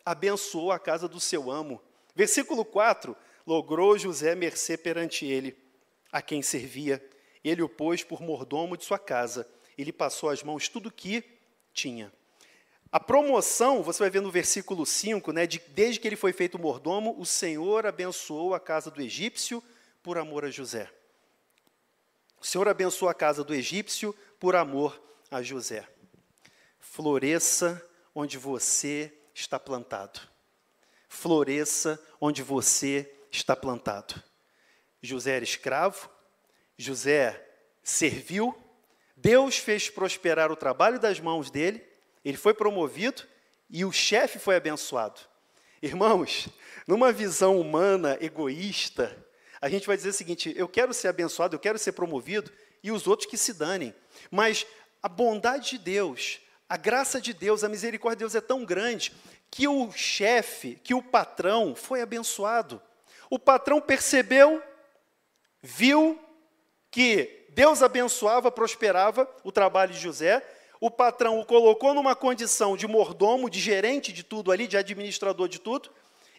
[0.04, 1.80] abençoou a casa do seu amo.
[2.14, 5.56] Versículo 4: logrou José mercê perante ele,
[6.12, 7.02] a quem servia.
[7.42, 9.48] Ele o pôs por mordomo de sua casa.
[9.78, 11.24] Ele passou às mãos tudo que
[11.72, 12.12] tinha.
[12.92, 16.58] A promoção, você vai ver no versículo 5, né, de, desde que ele foi feito
[16.58, 19.64] mordomo, o Senhor abençoou a casa do egípcio
[20.02, 20.90] por amor a José.
[22.40, 25.86] O Senhor abençoa a casa do egípcio por amor a José.
[26.78, 30.20] Floresça onde você está plantado.
[31.08, 34.22] Floresça onde você está plantado.
[35.02, 36.10] José era escravo,
[36.76, 37.44] José
[37.82, 38.56] serviu,
[39.16, 41.84] Deus fez prosperar o trabalho das mãos dele,
[42.24, 43.22] ele foi promovido
[43.70, 45.20] e o chefe foi abençoado.
[45.80, 46.48] Irmãos,
[46.86, 49.16] numa visão humana, egoísta,
[49.60, 52.50] a gente vai dizer o seguinte: eu quero ser abençoado, eu quero ser promovido,
[52.82, 53.94] e os outros que se danem.
[54.30, 54.66] Mas
[55.02, 59.12] a bondade de Deus, a graça de Deus, a misericórdia de Deus é tão grande
[59.50, 62.80] que o chefe, que o patrão foi abençoado.
[63.30, 64.62] O patrão percebeu,
[65.62, 66.18] viu
[66.90, 70.46] que Deus abençoava, prosperava o trabalho de José.
[70.80, 75.48] O patrão o colocou numa condição de mordomo, de gerente de tudo ali, de administrador
[75.48, 75.90] de tudo.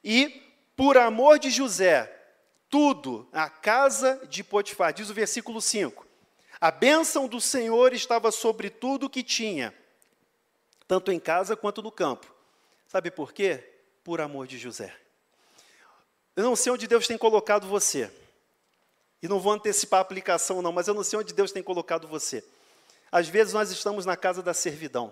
[0.04, 0.42] E,
[0.76, 2.19] por amor de José,
[2.70, 4.94] tudo a casa de Potifar.
[4.94, 6.06] Diz o versículo 5:
[6.62, 9.74] A bênção do Senhor estava sobre tudo que tinha,
[10.88, 12.34] tanto em casa quanto no campo.
[12.88, 13.64] Sabe por quê?
[14.04, 14.96] Por amor de José.
[16.36, 18.12] Eu não sei onde Deus tem colocado você.
[19.22, 22.08] E não vou antecipar a aplicação, não, mas eu não sei onde Deus tem colocado
[22.08, 22.44] você.
[23.12, 25.12] Às vezes nós estamos na casa da servidão.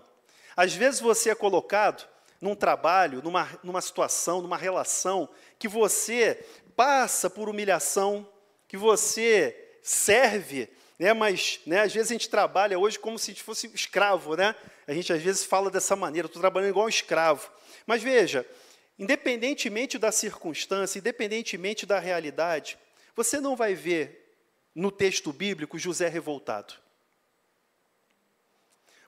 [0.55, 2.07] Às vezes você é colocado
[2.39, 5.27] num trabalho, numa, numa situação, numa relação,
[5.59, 6.45] que você
[6.77, 8.29] passa por humilhação,
[8.67, 10.69] que você serve,
[10.99, 14.55] né, mas né, às vezes a gente trabalha hoje como se fosse escravo, né?
[14.87, 17.51] A gente às vezes fala dessa maneira, estou trabalhando igual um escravo.
[17.85, 18.45] Mas veja,
[18.99, 22.77] independentemente da circunstância, independentemente da realidade,
[23.15, 24.35] você não vai ver
[24.75, 26.75] no texto bíblico José revoltado.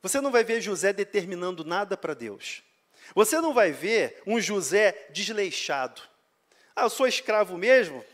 [0.01, 2.63] Você não vai ver José determinando nada para Deus.
[3.13, 6.01] Você não vai ver um José desleixado.
[6.79, 8.05] Ah, eu sou escravo mesmo?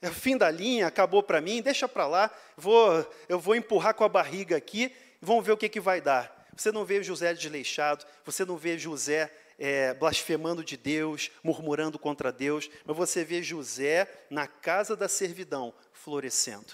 [0.00, 3.94] É o fim da linha, acabou para mim, deixa para lá, vou, eu vou empurrar
[3.94, 4.92] com a barriga aqui.
[5.20, 6.48] vamos ver o que, que vai dar.
[6.56, 12.32] Você não vê José desleixado, você não vê José é, blasfemando de Deus, murmurando contra
[12.32, 16.72] Deus, mas você vê José na casa da servidão, florescendo.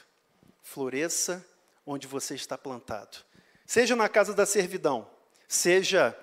[0.62, 1.44] Floresça
[1.84, 3.18] onde você está plantado.
[3.66, 5.06] Seja na casa da servidão,
[5.46, 6.18] seja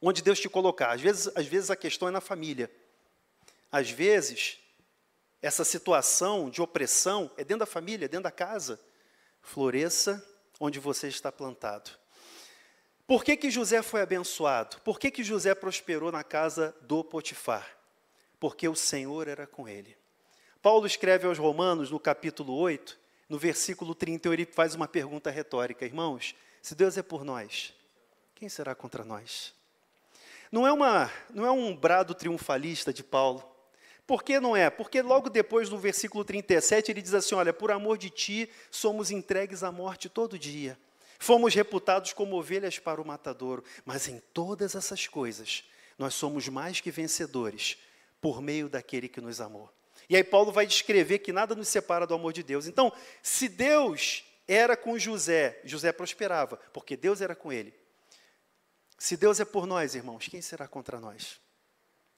[0.00, 0.92] onde Deus te colocar.
[0.92, 2.70] Às vezes, às vezes a questão é na família.
[3.70, 4.58] Às vezes,
[5.40, 8.80] essa situação de opressão é dentro da família, dentro da casa.
[9.40, 10.24] Floresça
[10.58, 11.90] onde você está plantado.
[13.06, 14.80] Por que, que José foi abençoado?
[14.82, 17.66] Por que, que José prosperou na casa do Potifar?
[18.38, 19.96] Porque o Senhor era com ele.
[20.60, 22.98] Paulo escreve aos Romanos, no capítulo 8,
[23.28, 27.72] no versículo 31, ele faz uma pergunta retórica: Irmãos, se Deus é por nós,
[28.34, 29.54] quem será contra nós?
[30.50, 33.42] Não é, uma, não é um brado triunfalista de Paulo.
[34.08, 34.70] Por que não é?
[34.70, 39.10] Porque logo depois, no versículo 37, ele diz assim: Olha, por amor de ti, somos
[39.10, 40.78] entregues à morte todo dia.
[41.18, 45.62] Fomos reputados como ovelhas para o matadouro, mas em todas essas coisas
[45.98, 47.76] nós somos mais que vencedores
[48.18, 49.70] por meio daquele que nos amou.
[50.08, 52.66] E aí Paulo vai descrever que nada nos separa do amor de Deus.
[52.66, 52.90] Então,
[53.22, 57.74] se Deus era com José, José prosperava, porque Deus era com ele.
[58.96, 61.38] Se Deus é por nós, irmãos, quem será contra nós?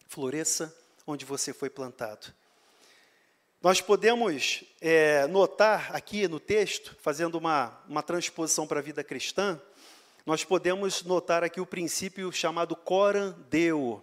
[0.07, 0.73] Floresça
[1.07, 2.35] onde você foi plantado.
[3.63, 9.61] Nós podemos é, notar aqui no texto, fazendo uma, uma transposição para a vida cristã,
[10.25, 14.03] nós podemos notar aqui o princípio chamado Coran Deu.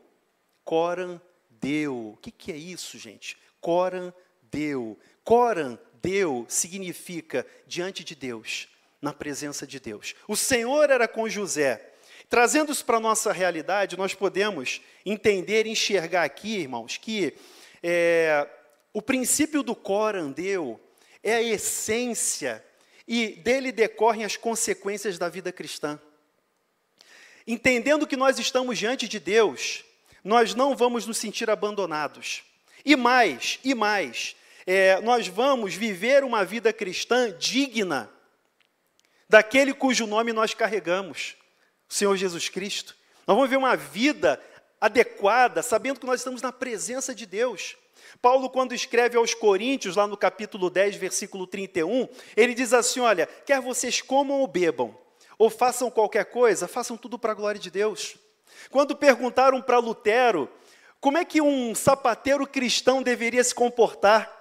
[0.63, 2.13] Coran Deu.
[2.13, 3.37] O que, que é isso, gente?
[3.61, 4.99] Coran Deu.
[5.23, 8.67] Coran Deu significa diante de Deus,
[9.01, 10.15] na presença de Deus.
[10.27, 11.93] O Senhor era com José.
[12.29, 17.33] Trazendo isso para a nossa realidade, nós podemos entender e enxergar aqui, irmãos, que
[17.81, 18.47] é,
[18.93, 20.79] o princípio do corandeu
[21.23, 22.63] é a essência
[23.07, 25.99] e dele decorrem as consequências da vida cristã.
[27.45, 29.85] Entendendo que nós estamos diante de Deus,
[30.21, 32.43] nós não vamos nos sentir abandonados.
[32.83, 38.11] E mais, e mais, é, nós vamos viver uma vida cristã digna
[39.29, 41.37] daquele cujo nome nós carregamos,
[41.89, 42.95] o Senhor Jesus Cristo.
[43.25, 44.41] Nós vamos viver uma vida
[44.79, 47.75] adequada, sabendo que nós estamos na presença de Deus.
[48.21, 53.27] Paulo, quando escreve aos Coríntios, lá no capítulo 10, versículo 31, ele diz assim: Olha,
[53.45, 54.97] quer vocês comam ou bebam,
[55.37, 58.17] ou façam qualquer coisa, façam tudo para a glória de Deus.
[58.69, 60.49] Quando perguntaram para Lutero
[60.99, 64.31] como é que um sapateiro cristão deveria se comportar,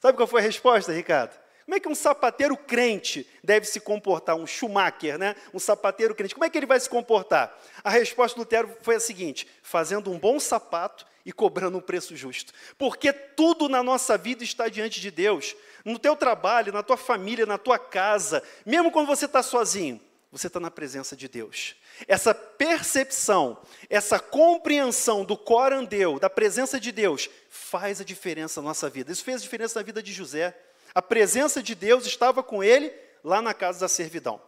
[0.00, 1.38] sabe qual foi a resposta, Ricardo?
[1.66, 4.36] Como é que um sapateiro crente deve se comportar?
[4.36, 5.34] Um Schumacher, né?
[5.52, 6.32] Um sapateiro crente.
[6.32, 7.60] Como é que ele vai se comportar?
[7.82, 12.16] A resposta do Lutero foi a seguinte: fazendo um bom sapato e cobrando um preço
[12.16, 12.52] justo.
[12.78, 15.56] Porque tudo na nossa vida está diante de Deus.
[15.84, 20.00] No teu trabalho, na tua família, na tua casa, mesmo quando você está sozinho,
[20.30, 21.74] você está na presença de Deus.
[22.06, 23.58] Essa percepção,
[23.90, 29.10] essa compreensão do corandeu, da presença de Deus, faz a diferença na nossa vida.
[29.10, 30.56] Isso fez a diferença na vida de José.
[30.96, 32.90] A presença de Deus estava com ele
[33.22, 34.40] lá na casa da servidão.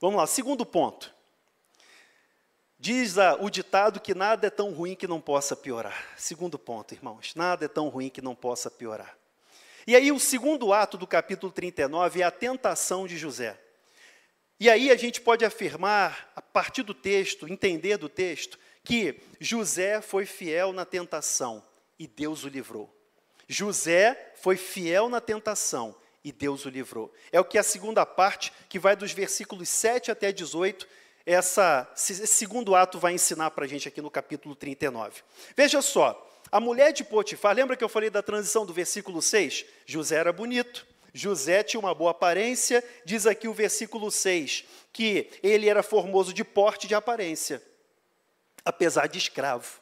[0.00, 1.14] Vamos lá, segundo ponto.
[2.78, 6.02] Diz o ditado que nada é tão ruim que não possa piorar.
[6.16, 9.14] Segundo ponto, irmãos, nada é tão ruim que não possa piorar.
[9.86, 13.60] E aí, o segundo ato do capítulo 39 é a tentação de José.
[14.58, 20.00] E aí a gente pode afirmar, a partir do texto, entender do texto, que José
[20.00, 21.62] foi fiel na tentação
[21.98, 23.01] e Deus o livrou.
[23.52, 25.94] José foi fiel na tentação
[26.24, 27.12] e Deus o livrou.
[27.30, 30.88] É o que a segunda parte, que vai dos versículos 7 até 18,
[31.26, 35.22] essa, esse segundo ato vai ensinar para a gente aqui no capítulo 39.
[35.54, 39.66] Veja só, a mulher de Potifar, lembra que eu falei da transição do versículo 6?
[39.84, 45.68] José era bonito, José tinha uma boa aparência, diz aqui o versículo 6, que ele
[45.68, 47.62] era formoso de porte e de aparência,
[48.64, 49.80] apesar de escravo.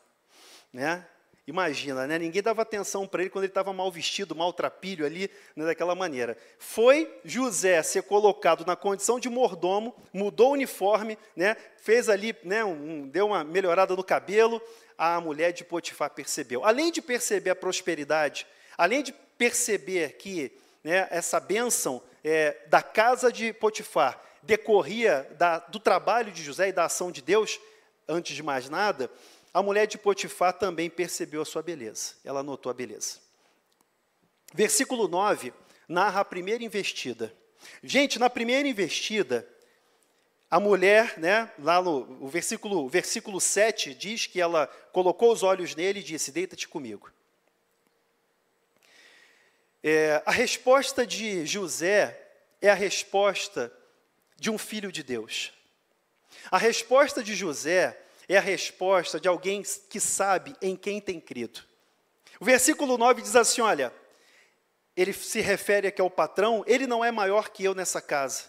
[0.72, 1.06] Né?
[1.50, 2.16] Imagina, né?
[2.16, 6.38] ninguém dava atenção para ele quando ele estava mal vestido, maltrapilho ali, né, daquela maneira.
[6.60, 12.64] Foi José ser colocado na condição de mordomo, mudou o uniforme, né, fez ali, né,
[12.64, 14.62] um, deu uma melhorada no cabelo,
[14.96, 16.64] a mulher de Potifar percebeu.
[16.64, 18.46] Além de perceber a prosperidade,
[18.78, 20.52] além de perceber que
[20.84, 26.72] né, essa bênção é, da casa de Potifar decorria da, do trabalho de José e
[26.72, 27.58] da ação de Deus,
[28.06, 29.10] antes de mais nada,
[29.52, 32.14] a mulher de Potifar também percebeu a sua beleza.
[32.24, 33.18] Ela notou a beleza.
[34.52, 35.52] Versículo 9
[35.88, 37.34] narra a primeira investida.
[37.82, 39.46] Gente, na primeira investida,
[40.50, 45.74] a mulher, né, lá no o versículo, versículo 7 diz que ela colocou os olhos
[45.74, 47.10] nele e disse: Deita-te comigo.
[49.82, 52.16] É, a resposta de José
[52.60, 53.72] é a resposta
[54.36, 55.52] de um filho de Deus.
[56.50, 57.98] A resposta de José
[58.34, 61.64] é a resposta de alguém que sabe em quem tem crido.
[62.38, 63.92] O versículo 9 diz assim: olha,
[64.96, 68.44] ele se refere aqui ao patrão, ele não é maior que eu nessa casa,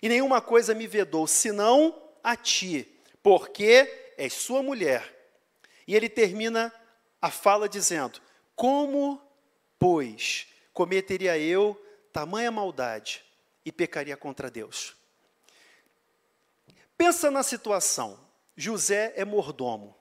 [0.00, 5.14] e nenhuma coisa me vedou, senão a ti, porque és sua mulher.
[5.84, 6.72] E ele termina
[7.20, 8.20] a fala dizendo:
[8.54, 9.20] Como,
[9.80, 11.74] pois, cometeria eu
[12.12, 13.24] tamanha maldade
[13.64, 14.94] e pecaria contra Deus?
[16.96, 18.27] Pensa na situação.
[18.60, 19.96] José é mordomo.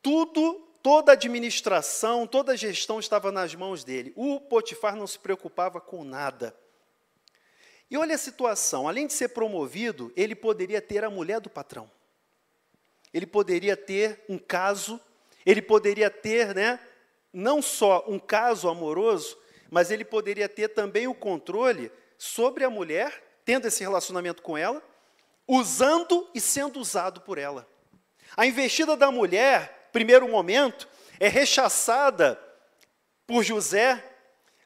[0.00, 4.10] Tudo, toda a administração, toda a gestão estava nas mãos dele.
[4.16, 6.56] O Potifar não se preocupava com nada.
[7.90, 11.90] E olha a situação: além de ser promovido, ele poderia ter a mulher do patrão.
[13.12, 14.98] Ele poderia ter um caso,
[15.44, 16.80] ele poderia ter, né,
[17.30, 19.36] não só um caso amoroso,
[19.70, 24.82] mas ele poderia ter também o controle sobre a mulher, tendo esse relacionamento com ela,
[25.46, 27.66] usando e sendo usado por ela.
[28.36, 30.88] A investida da mulher, primeiro momento,
[31.20, 32.40] é rechaçada
[33.26, 34.02] por José,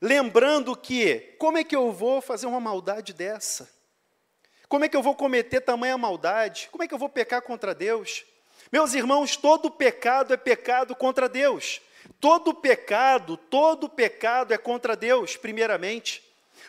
[0.01, 3.69] lembrando que como é que eu vou fazer uma maldade dessa?
[4.69, 6.69] Como é que eu vou cometer tamanha maldade?
[6.73, 8.25] Como é que eu vou pecar contra Deus?
[8.73, 11.81] Meus irmãos, todo pecado é pecado contra Deus.
[12.21, 16.23] Todo pecado, todo pecado é contra Deus, primeiramente.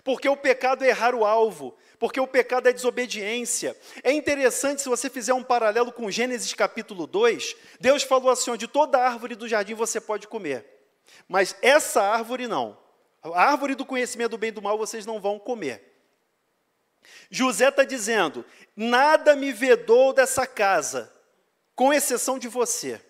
[0.04, 3.76] Porque o pecado é errar o alvo, porque o pecado é desobediência.
[4.04, 8.68] É interessante se você fizer um paralelo com Gênesis capítulo 2, Deus falou assim: de
[8.68, 10.66] toda árvore do jardim você pode comer,
[11.28, 12.78] mas essa árvore não.
[13.24, 15.84] A árvore do conhecimento do bem e do mal vocês não vão comer.
[17.30, 18.46] José está dizendo:
[18.76, 21.12] nada me vedou dessa casa,
[21.76, 23.02] com exceção de você.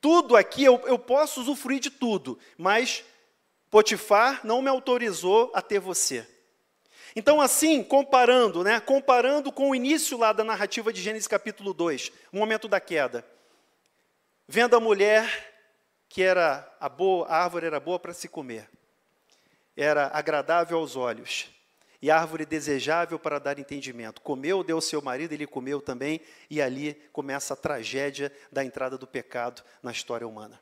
[0.00, 3.02] Tudo aqui, eu, eu posso usufruir de tudo, mas
[3.70, 6.28] Potifar não me autorizou a ter você.
[7.16, 12.10] Então, assim, comparando, né, comparando com o início lá da narrativa de Gênesis capítulo 2,
[12.32, 13.24] o momento da queda,
[14.48, 15.52] vendo a mulher
[16.08, 18.68] que era a, boa, a árvore era boa para se comer,
[19.76, 21.48] era agradável aos olhos,
[22.02, 24.20] e árvore desejável para dar entendimento.
[24.20, 28.98] Comeu, deu ao seu marido, ele comeu também, e ali começa a tragédia da entrada
[28.98, 30.60] do pecado na história humana.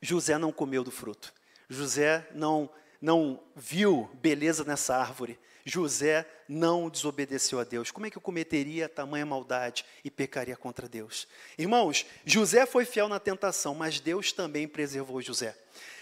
[0.00, 1.34] José não comeu do fruto.
[1.68, 2.70] José não
[3.00, 5.38] não viu beleza nessa árvore.
[5.64, 7.90] José não desobedeceu a Deus.
[7.90, 11.26] Como é que eu cometeria tamanha maldade e pecaria contra Deus?
[11.56, 15.56] Irmãos, José foi fiel na tentação, mas Deus também preservou José.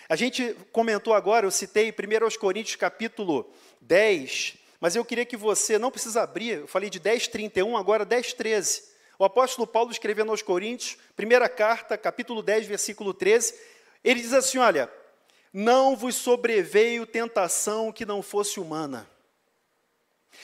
[0.09, 5.78] A gente comentou agora, eu citei 1 Coríntios capítulo 10, mas eu queria que você,
[5.78, 8.82] não precisa abrir, eu falei de 10, 31, agora 10, 13.
[9.16, 13.55] O apóstolo Paulo escrevendo aos Coríntios, primeira carta, capítulo 10, versículo 13,
[14.03, 14.90] ele diz assim: olha,
[15.53, 19.09] não vos sobreveio tentação que não fosse humana.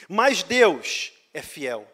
[0.07, 1.87] Mas Deus é fiel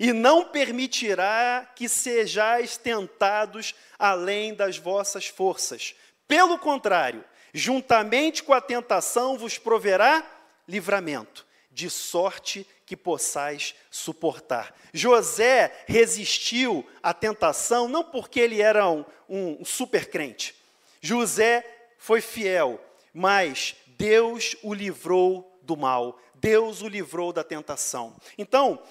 [0.00, 5.94] e não permitirá que sejais tentados além das vossas forças.
[6.26, 10.24] Pelo contrário, juntamente com a tentação vos proverá
[10.66, 14.74] livramento, de sorte que possais suportar.
[14.92, 20.54] José resistiu à tentação não porque ele era um, um super crente.
[21.00, 22.82] José foi fiel,
[23.12, 28.16] mas Deus o livrou do mal, Deus o livrou da tentação.
[28.36, 28.82] Então,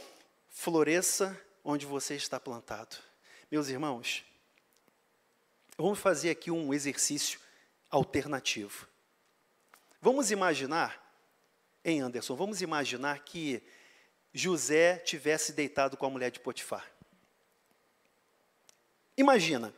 [0.50, 2.98] floresça onde você está plantado.
[3.52, 4.24] Meus irmãos,
[5.78, 7.40] vamos fazer aqui um exercício
[7.90, 8.88] alternativo.
[10.02, 11.02] Vamos imaginar,
[11.84, 13.64] em Anderson, vamos imaginar que
[14.34, 16.92] José tivesse deitado com a mulher de Potifar.
[19.18, 19.74] Imagina,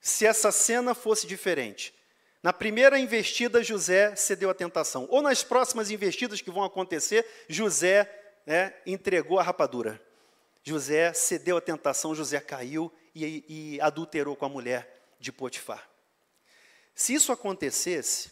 [0.00, 1.94] se essa cena fosse diferente.
[2.42, 5.06] Na primeira investida, José cedeu à tentação.
[5.10, 8.08] Ou nas próximas investidas que vão acontecer, José
[8.46, 10.00] né, entregou a rapadura.
[10.62, 15.88] José cedeu à tentação, José caiu e, e adulterou com a mulher de Potifar.
[16.94, 18.30] Se isso acontecesse,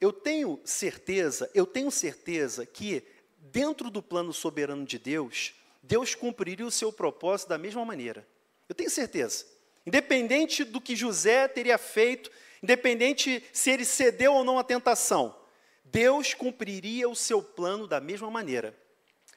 [0.00, 3.02] eu tenho certeza, eu tenho certeza que
[3.38, 8.26] dentro do plano soberano de Deus, Deus cumpriria o seu propósito da mesma maneira.
[8.68, 9.46] Eu tenho certeza.
[9.86, 12.30] Independente do que José teria feito,
[12.64, 15.36] independente se ele cedeu ou não à tentação,
[15.84, 18.76] Deus cumpriria o seu plano da mesma maneira,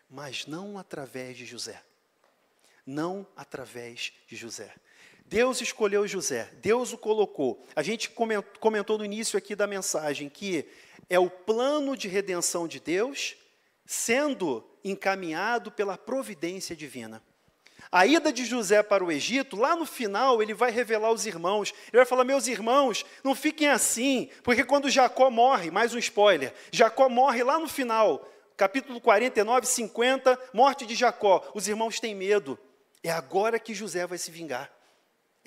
[0.09, 1.83] mas não através de José.
[2.85, 4.73] Não através de José.
[5.25, 7.67] Deus escolheu José, Deus o colocou.
[7.75, 8.09] A gente
[8.59, 10.65] comentou no início aqui da mensagem que
[11.09, 13.35] é o plano de redenção de Deus
[13.85, 17.21] sendo encaminhado pela providência divina.
[17.91, 21.73] A ida de José para o Egito, lá no final, ele vai revelar aos irmãos.
[21.87, 26.53] Ele vai falar: Meus irmãos, não fiquem assim, porque quando Jacó morre, mais um spoiler,
[26.71, 31.49] Jacó morre lá no final, capítulo 49, 50, morte de Jacó.
[31.53, 32.59] Os irmãos têm medo.
[33.03, 34.76] É agora que José vai se vingar.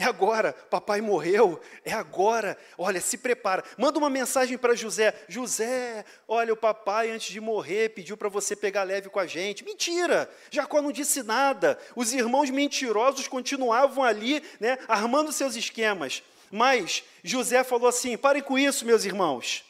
[0.00, 2.56] É agora, papai morreu, é agora.
[2.78, 3.62] Olha, se prepara.
[3.76, 5.12] Manda uma mensagem para José.
[5.28, 9.62] José, olha, o papai antes de morrer pediu para você pegar leve com a gente.
[9.62, 10.26] Mentira!
[10.50, 11.78] Jacó não disse nada.
[11.94, 16.22] Os irmãos mentirosos continuavam ali, né, armando seus esquemas.
[16.50, 19.66] Mas José falou assim: parem com isso, meus irmãos.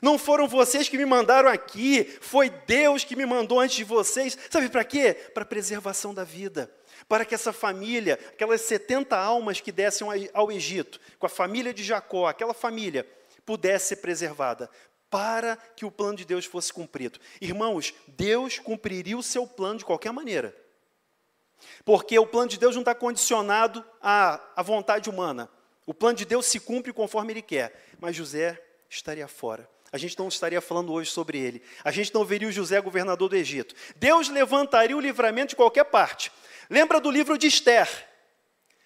[0.00, 4.38] Não foram vocês que me mandaram aqui, foi Deus que me mandou antes de vocês.
[4.48, 5.12] Sabe para quê?
[5.34, 6.74] Para preservação da vida
[7.08, 11.84] para que essa família, aquelas 70 almas que descem ao Egito, com a família de
[11.84, 13.06] Jacó, aquela família,
[13.44, 14.68] pudesse ser preservada,
[15.08, 17.20] para que o plano de Deus fosse cumprido.
[17.40, 20.54] Irmãos, Deus cumpriria o seu plano de qualquer maneira.
[21.84, 25.48] Porque o plano de Deus não está condicionado à, à vontade humana.
[25.86, 27.94] O plano de Deus se cumpre conforme Ele quer.
[28.00, 29.68] Mas José estaria fora.
[29.92, 31.62] A gente não estaria falando hoje sobre ele.
[31.84, 33.74] A gente não veria o José governador do Egito.
[33.94, 36.32] Deus levantaria o livramento de qualquer parte.
[36.68, 37.88] Lembra do livro de Esther?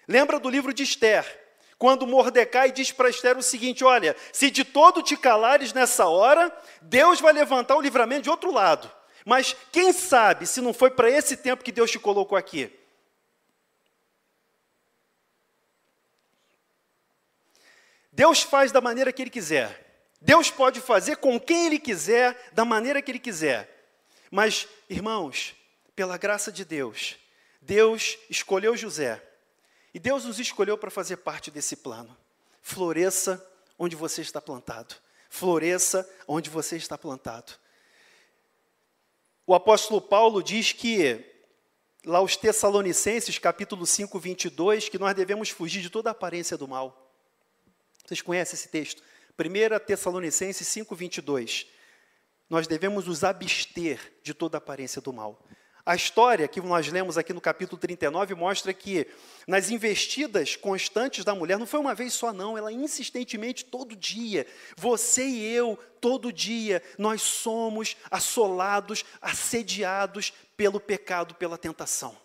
[0.07, 1.39] Lembra do livro de Esther?
[1.77, 6.55] Quando Mordecai diz para Esther o seguinte: Olha, se de todo te calares nessa hora,
[6.81, 8.91] Deus vai levantar o livramento de outro lado.
[9.25, 12.71] Mas quem sabe se não foi para esse tempo que Deus te colocou aqui?
[18.11, 20.07] Deus faz da maneira que Ele quiser.
[20.21, 23.67] Deus pode fazer com quem Ele quiser, da maneira que Ele quiser.
[24.29, 25.55] Mas, irmãos,
[25.95, 27.17] pela graça de Deus,
[27.61, 29.21] Deus escolheu José.
[29.93, 32.17] E Deus nos escolheu para fazer parte desse plano.
[32.61, 33.45] Floresça
[33.77, 34.95] onde você está plantado.
[35.29, 37.53] Floresça onde você está plantado.
[39.45, 41.25] O apóstolo Paulo diz que,
[42.05, 47.11] lá os Tessalonicenses, capítulo 5, 22, que nós devemos fugir de toda aparência do mal.
[48.05, 49.03] Vocês conhecem esse texto?
[49.37, 51.67] 1 Tessalonicenses 5, 22.
[52.49, 55.43] Nós devemos nos abster de toda aparência do mal.
[55.85, 59.07] A história que nós lemos aqui no capítulo 39 mostra que
[59.47, 64.45] nas investidas constantes da mulher, não foi uma vez só, não, ela insistentemente todo dia,
[64.77, 72.15] você e eu, todo dia, nós somos assolados, assediados pelo pecado, pela tentação.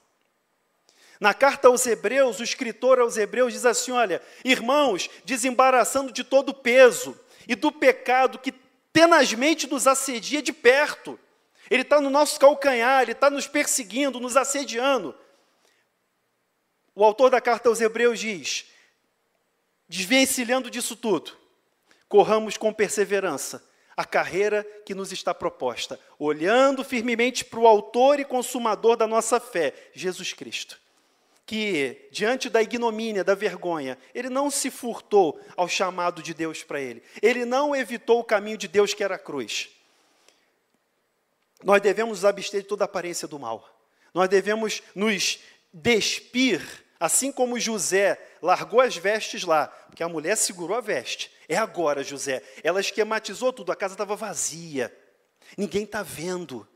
[1.18, 6.50] Na carta aos Hebreus, o escritor aos Hebreus diz assim: Olha, irmãos, desembaraçando de todo
[6.50, 8.52] o peso e do pecado que
[8.92, 11.18] tenazmente nos assedia de perto
[11.70, 15.14] ele está no nosso calcanhar, ele está nos perseguindo, nos assediando.
[16.94, 18.66] O autor da carta aos Hebreus diz:
[19.88, 21.36] desvencilhando disso tudo,
[22.08, 23.62] corramos com perseverança
[23.96, 29.40] a carreira que nos está proposta, olhando firmemente para o autor e consumador da nossa
[29.40, 30.78] fé, Jesus Cristo.
[31.46, 36.80] Que, diante da ignomínia, da vergonha, ele não se furtou ao chamado de Deus para
[36.80, 39.75] ele, ele não evitou o caminho de Deus que era a cruz
[41.62, 43.68] nós devemos nos abster de toda aparência do mal.
[44.12, 45.38] Nós devemos nos
[45.72, 46.62] despir,
[46.98, 51.30] assim como José largou as vestes lá, porque a mulher segurou a veste.
[51.48, 52.42] É agora, José.
[52.62, 54.94] Ela esquematizou tudo, a casa estava vazia.
[55.56, 56.66] Ninguém está vendo.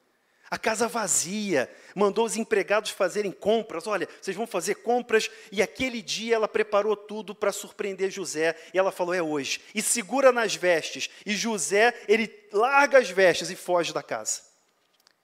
[0.50, 3.86] A casa vazia, mandou os empregados fazerem compras.
[3.86, 5.30] Olha, vocês vão fazer compras.
[5.52, 8.56] E aquele dia ela preparou tudo para surpreender José.
[8.74, 9.60] E ela falou: É hoje.
[9.72, 11.08] E segura nas vestes.
[11.24, 14.49] E José, ele larga as vestes e foge da casa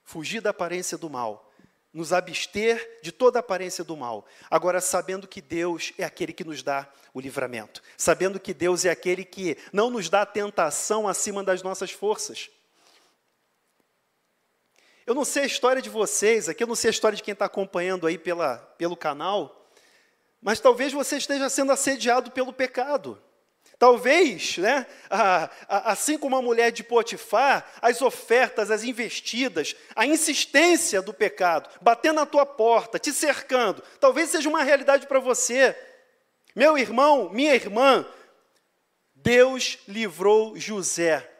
[0.06, 1.52] fugir da aparência do mal,
[1.92, 4.24] nos abster de toda aparência do mal.
[4.48, 8.90] Agora, sabendo que Deus é aquele que nos dá o livramento, sabendo que Deus é
[8.90, 12.48] aquele que não nos dá tentação acima das nossas forças.
[15.04, 17.32] Eu não sei a história de vocês, aqui eu não sei a história de quem
[17.32, 19.68] está acompanhando aí pela, pelo canal,
[20.40, 23.20] mas talvez você esteja sendo assediado pelo pecado.
[23.78, 24.86] Talvez, né,
[25.68, 32.16] assim como a mulher de Potifar, as ofertas, as investidas, a insistência do pecado, batendo
[32.16, 35.76] na tua porta, te cercando, talvez seja uma realidade para você.
[36.54, 38.06] Meu irmão, minha irmã,
[39.14, 41.30] Deus livrou José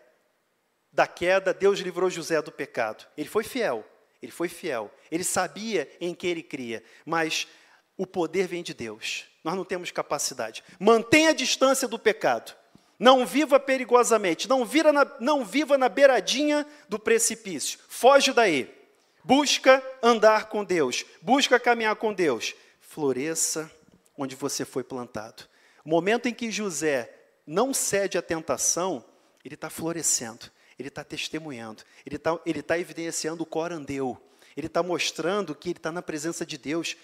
[0.93, 3.07] da queda, Deus livrou José do pecado.
[3.17, 3.83] Ele foi fiel,
[4.21, 7.49] ele foi fiel, ele sabia em que ele cria, mas
[7.97, 9.25] o poder vem de Deus.
[9.43, 10.63] Nós não temos capacidade.
[10.79, 12.55] Mantenha a distância do pecado.
[12.99, 14.49] Não viva perigosamente.
[14.49, 17.79] Não, na, não viva na beiradinha do precipício.
[17.89, 18.75] Foge daí.
[19.23, 21.05] Busca andar com Deus.
[21.21, 22.55] Busca caminhar com Deus.
[22.81, 23.71] Floresça
[24.17, 25.45] onde você foi plantado.
[25.85, 27.13] O momento em que José
[27.47, 29.05] não cede à tentação,
[29.45, 30.47] ele está florescendo,
[30.79, 34.21] ele está testemunhando, ele está ele tá evidenciando o corandeu,
[34.57, 36.97] ele está mostrando que ele está na presença de Deus.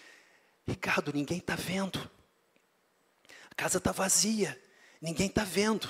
[0.67, 2.11] Ricardo, ninguém está vendo.
[3.51, 4.61] A casa está vazia,
[5.01, 5.89] ninguém está vendo.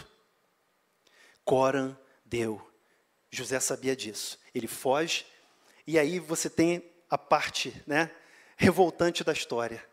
[1.44, 2.60] Coran deu.
[3.30, 4.38] José sabia disso.
[4.54, 5.24] Ele foge
[5.86, 8.10] E aí você tem a parte né,
[8.56, 9.84] revoltante da história.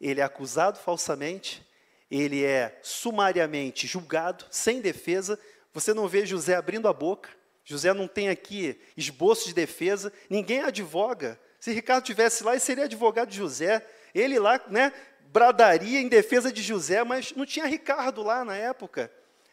[0.00, 1.66] Ele é acusado falsamente,
[2.10, 5.38] ele é sumariamente julgado, sem defesa.
[5.72, 7.30] Você não vê José abrindo a boca,
[7.64, 11.40] José não tem aqui esboço de defesa, ninguém advoga.
[11.58, 13.86] Se Ricardo tivesse lá, ele seria advogado de José.
[14.14, 14.92] Ele lá, né,
[15.32, 19.10] bradaria em defesa de José, mas não tinha Ricardo lá na época.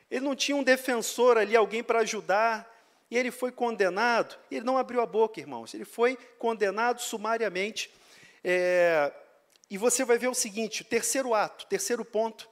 [0.10, 2.70] Ele não tinha um defensor ali, alguém para ajudar.
[3.12, 4.38] E ele foi condenado.
[4.51, 5.74] Ele não abriu a boca, irmãos.
[5.74, 7.91] Ele foi condenado sumariamente.
[8.43, 9.12] É,
[9.70, 12.49] e você vai ver o seguinte: o terceiro ato, terceiro ponto.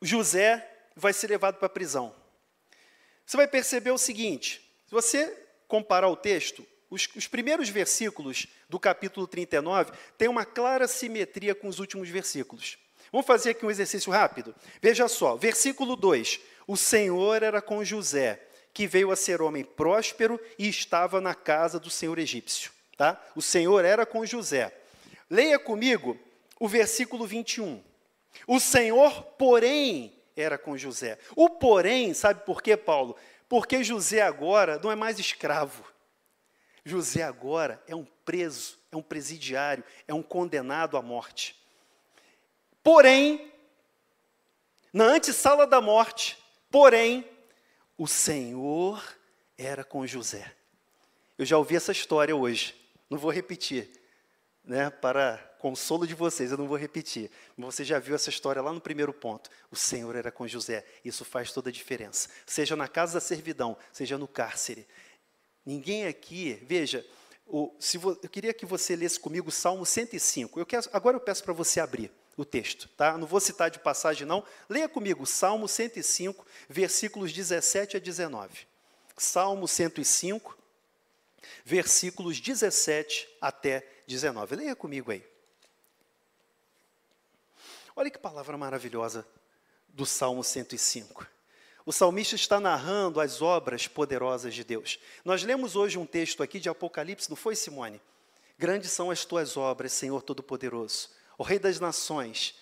[0.00, 2.14] José vai ser levado para a prisão.
[3.24, 8.78] Você vai perceber o seguinte: se você comparar o texto, os, os, primeiros versículos do
[8.78, 12.78] capítulo 39 têm uma clara simetria com os últimos versículos.
[13.10, 14.54] Vamos fazer aqui um exercício rápido?
[14.80, 18.40] Veja só, versículo 2: O Senhor era com José,
[18.72, 22.70] que veio a ser homem próspero e estava na casa do Senhor egípcio.
[22.96, 23.20] Tá?
[23.34, 24.72] O Senhor era com José.
[25.28, 26.18] Leia comigo
[26.58, 27.82] o versículo 21.
[28.46, 31.18] O Senhor, porém, era com José.
[31.34, 33.16] O porém, sabe por quê, Paulo?
[33.48, 35.84] Porque José agora não é mais escravo.
[36.86, 41.60] José agora é um preso, é um presidiário, é um condenado à morte.
[42.80, 43.52] Porém,
[44.92, 46.38] na antessala da morte,
[46.70, 47.28] porém,
[47.98, 49.02] o Senhor
[49.58, 50.54] era com José.
[51.36, 52.72] Eu já ouvi essa história hoje,
[53.10, 53.90] não vou repetir,
[54.62, 57.32] né, para consolo de vocês, eu não vou repetir.
[57.58, 59.50] Você já viu essa história lá no primeiro ponto.
[59.72, 60.84] O Senhor era com José.
[61.04, 62.28] Isso faz toda a diferença.
[62.46, 64.86] Seja na casa da servidão, seja no cárcere.
[65.66, 67.04] Ninguém aqui, veja,
[67.44, 70.60] o, vo, eu queria que você lesse comigo o Salmo 105.
[70.60, 73.18] Eu quero, agora eu peço para você abrir o texto, tá?
[73.18, 74.44] Não vou citar de passagem não.
[74.68, 78.66] Leia comigo Salmo 105, versículos 17 a 19.
[79.16, 80.56] Salmo 105,
[81.64, 84.54] versículos 17 até 19.
[84.54, 85.24] Leia comigo aí.
[87.96, 89.26] Olha que palavra maravilhosa
[89.88, 91.26] do Salmo 105.
[91.86, 94.98] O salmista está narrando as obras poderosas de Deus.
[95.24, 98.02] Nós lemos hoje um texto aqui de Apocalipse, não foi, Simone?
[98.58, 101.10] Grandes são as tuas obras, Senhor Todo-Poderoso.
[101.38, 102.56] O Rei das Nações,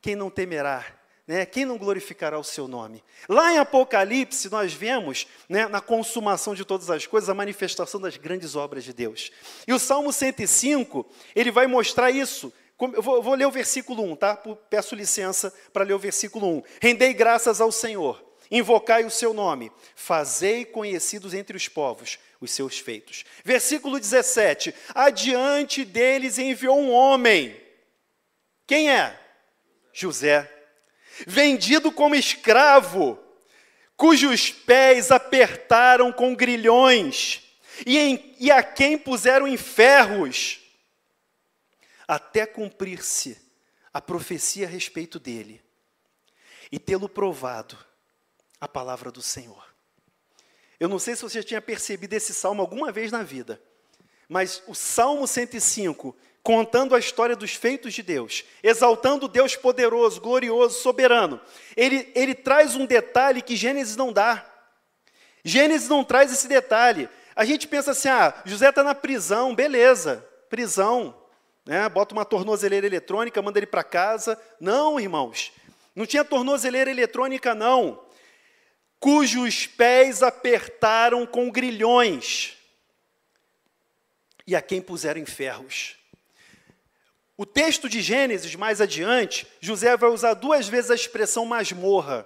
[0.00, 0.86] quem não temerá?
[1.26, 1.44] Né?
[1.44, 3.02] Quem não glorificará o seu nome?
[3.28, 8.16] Lá em Apocalipse, nós vemos, né, na consumação de todas as coisas, a manifestação das
[8.16, 9.32] grandes obras de Deus.
[9.66, 11.04] E o Salmo 105,
[11.34, 12.52] ele vai mostrar isso.
[12.80, 14.36] Eu vou, ler o versículo 1, tá?
[14.70, 16.62] Peço licença para ler o versículo 1.
[16.80, 22.78] Rendei graças ao Senhor invocai o seu nome, fazei conhecidos entre os povos os seus
[22.78, 23.24] feitos.
[23.42, 27.58] Versículo 17: Adiante deles enviou um homem.
[28.66, 29.18] Quem é?
[29.92, 30.50] José.
[31.26, 33.18] Vendido como escravo,
[33.96, 37.42] cujos pés apertaram com grilhões,
[37.86, 40.60] e, em, e a quem puseram em ferros,
[42.08, 43.40] até cumprir-se
[43.92, 45.62] a profecia a respeito dele,
[46.70, 47.78] e tê-lo provado
[48.62, 49.64] a palavra do Senhor.
[50.78, 53.60] Eu não sei se você tinha percebido esse salmo alguma vez na vida,
[54.28, 60.78] mas o Salmo 105, contando a história dos feitos de Deus, exaltando Deus poderoso, glorioso,
[60.78, 61.40] soberano,
[61.76, 64.46] ele, ele traz um detalhe que Gênesis não dá.
[65.44, 67.08] Gênesis não traz esse detalhe.
[67.34, 71.16] A gente pensa assim: ah, José está na prisão, beleza, prisão,
[71.66, 71.88] né?
[71.88, 74.40] bota uma tornozeleira eletrônica, manda ele para casa.
[74.60, 75.50] Não, irmãos,
[75.96, 78.11] não tinha tornozeleira eletrônica, não
[79.02, 82.56] cujos pés apertaram com grilhões,
[84.46, 85.96] e a quem puseram em ferros.
[87.36, 92.24] O texto de Gênesis, mais adiante, José vai usar duas vezes a expressão masmorra.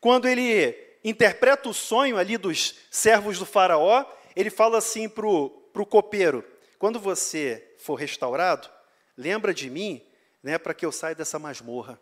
[0.00, 0.74] Quando ele
[1.04, 6.42] interpreta o sonho ali dos servos do faraó, ele fala assim para o copeiro,
[6.78, 8.70] quando você for restaurado,
[9.18, 10.02] lembra de mim,
[10.42, 12.00] né, para que eu saia dessa masmorra.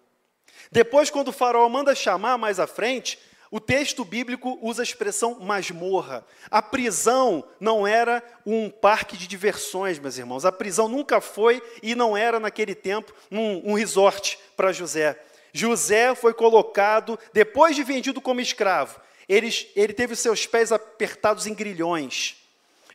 [0.70, 3.18] Depois, quando o faraó manda chamar mais à frente,
[3.50, 6.24] o texto bíblico usa a expressão masmorra.
[6.50, 10.44] A prisão não era um parque de diversões, meus irmãos.
[10.44, 15.18] A prisão nunca foi e não era, naquele tempo, um, um resort para José.
[15.52, 21.46] José foi colocado, depois de vendido como escravo, ele, ele teve os seus pés apertados
[21.46, 22.36] em grilhões.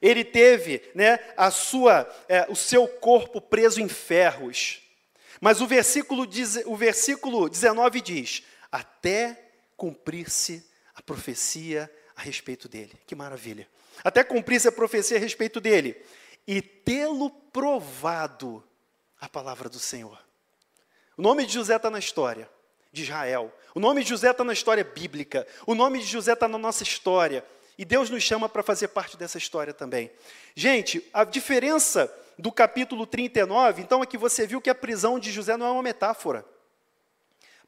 [0.01, 4.81] Ele teve né, a sua, é, o seu corpo preso em ferros.
[5.39, 6.27] Mas o versículo,
[6.65, 9.42] o versículo 19 diz: Até
[9.75, 10.65] cumprir-se
[10.95, 12.93] a profecia a respeito dele.
[13.05, 13.67] Que maravilha.
[14.03, 16.01] Até cumprir-se a profecia a respeito dele.
[16.47, 18.63] E tê-lo provado
[19.19, 20.19] a palavra do Senhor.
[21.17, 22.49] O nome de José está na história
[22.91, 23.53] de Israel.
[23.73, 25.47] O nome de José está na história bíblica.
[25.65, 27.45] O nome de José está na nossa história.
[27.77, 30.11] E Deus nos chama para fazer parte dessa história também.
[30.55, 35.31] Gente, a diferença do capítulo 39, então, é que você viu que a prisão de
[35.31, 36.45] José não é uma metáfora.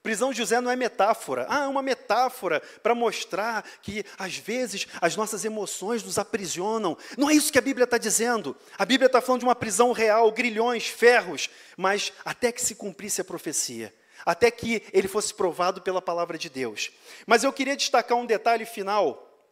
[0.05, 1.47] Prisão de José não é metáfora.
[1.49, 6.95] Ah, é uma metáfora para mostrar que, às vezes, as nossas emoções nos aprisionam.
[7.17, 8.55] Não é isso que a Bíblia está dizendo.
[8.77, 13.19] A Bíblia está falando de uma prisão real, grilhões, ferros, mas até que se cumprisse
[13.19, 13.91] a profecia
[14.25, 16.91] até que ele fosse provado pela palavra de Deus.
[17.27, 19.47] Mas eu queria destacar um detalhe final,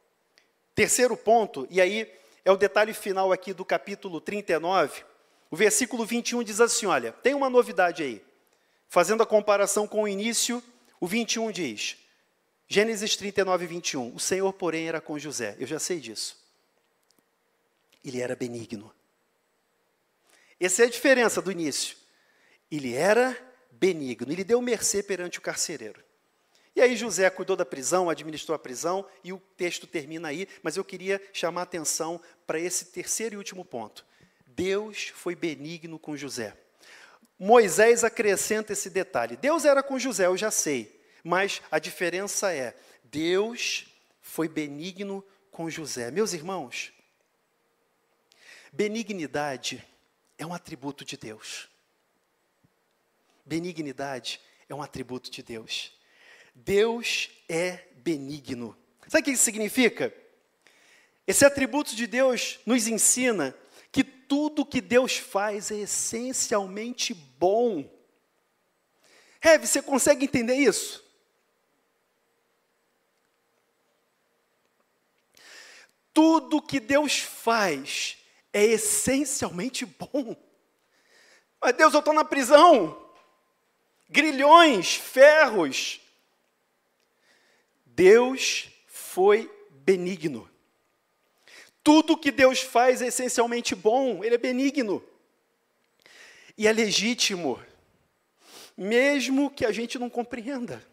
[0.74, 2.12] terceiro ponto, e aí
[2.46, 5.04] é o detalhe final aqui do capítulo 39.
[5.52, 8.33] O versículo 21 diz assim: olha, tem uma novidade aí.
[8.94, 10.62] Fazendo a comparação com o início,
[11.00, 11.98] o 21 diz:
[12.68, 14.14] Gênesis 39, 21.
[14.14, 15.56] O Senhor, porém, era com José.
[15.58, 16.38] Eu já sei disso.
[18.06, 18.94] Ele era benigno.
[20.60, 21.98] Essa é a diferença do início.
[22.70, 23.36] Ele era
[23.72, 24.32] benigno.
[24.32, 26.04] Ele deu mercê perante o carcereiro.
[26.76, 30.78] E aí José cuidou da prisão, administrou a prisão, e o texto termina aí, mas
[30.78, 34.06] eu queria chamar a atenção para esse terceiro e último ponto.
[34.46, 36.56] Deus foi benigno com José.
[37.38, 39.36] Moisés acrescenta esse detalhe.
[39.38, 43.86] Deus era com José, eu já sei, mas a diferença é: Deus
[44.22, 46.12] foi benigno com José.
[46.12, 46.92] Meus irmãos,
[48.72, 49.86] benignidade
[50.38, 51.70] é um atributo de Deus.
[53.46, 55.92] Benignidade é um atributo de Deus.
[56.56, 58.78] Deus é benigno.
[59.08, 60.14] Sabe o que isso significa?
[61.26, 63.56] Esse atributo de Deus nos ensina
[64.28, 67.90] tudo que Deus faz é essencialmente bom.
[69.42, 71.04] Heve, você consegue entender isso?
[76.14, 78.18] Tudo que Deus faz
[78.52, 80.36] é essencialmente bom.
[81.60, 83.04] Mas Deus, eu estou na prisão
[84.14, 86.00] grilhões, ferros.
[87.84, 90.48] Deus foi benigno.
[91.84, 95.04] Tudo que Deus faz é essencialmente bom, Ele é benigno.
[96.58, 97.62] E é legítimo,
[98.78, 100.86] mesmo que a gente não compreenda,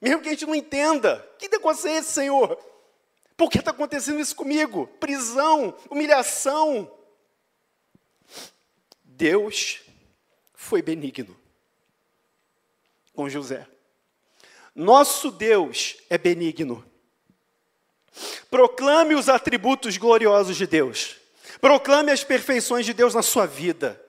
[0.00, 1.26] mesmo que a gente não entenda.
[1.38, 2.58] Que negócio é esse, Senhor?
[3.36, 4.86] Por que está acontecendo isso comigo?
[5.00, 6.90] Prisão, humilhação.
[9.04, 9.80] Deus
[10.54, 11.36] foi benigno
[13.14, 13.66] com José.
[14.74, 16.84] Nosso Deus é benigno.
[18.50, 21.16] Proclame os atributos gloriosos de Deus.
[21.60, 24.00] Proclame as perfeições de Deus na sua vida.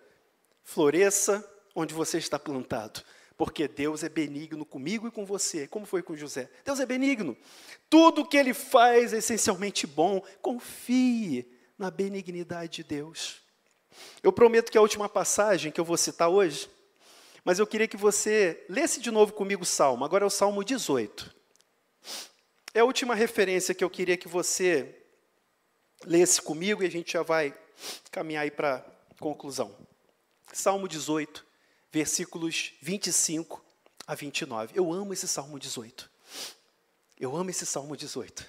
[0.64, 3.02] Floresça onde você está plantado,
[3.38, 6.50] porque Deus é benigno comigo e com você, como foi com José.
[6.64, 7.36] Deus é benigno.
[7.90, 10.22] Tudo que ele faz é essencialmente bom.
[10.42, 13.42] Confie na benignidade de Deus.
[14.22, 16.70] Eu prometo que a última passagem que eu vou citar hoje
[17.44, 20.06] mas eu queria que você lesse de novo comigo o Salmo.
[20.06, 21.34] Agora é o Salmo 18.
[22.76, 25.00] É a última referência que eu queria que você
[26.06, 27.56] lesse comigo e a gente já vai
[28.10, 28.84] caminhar aí para
[29.20, 29.78] conclusão.
[30.52, 31.46] Salmo 18,
[31.92, 33.64] versículos 25
[34.08, 34.72] a 29.
[34.76, 36.10] Eu amo esse Salmo 18.
[37.20, 38.44] Eu amo esse Salmo 18.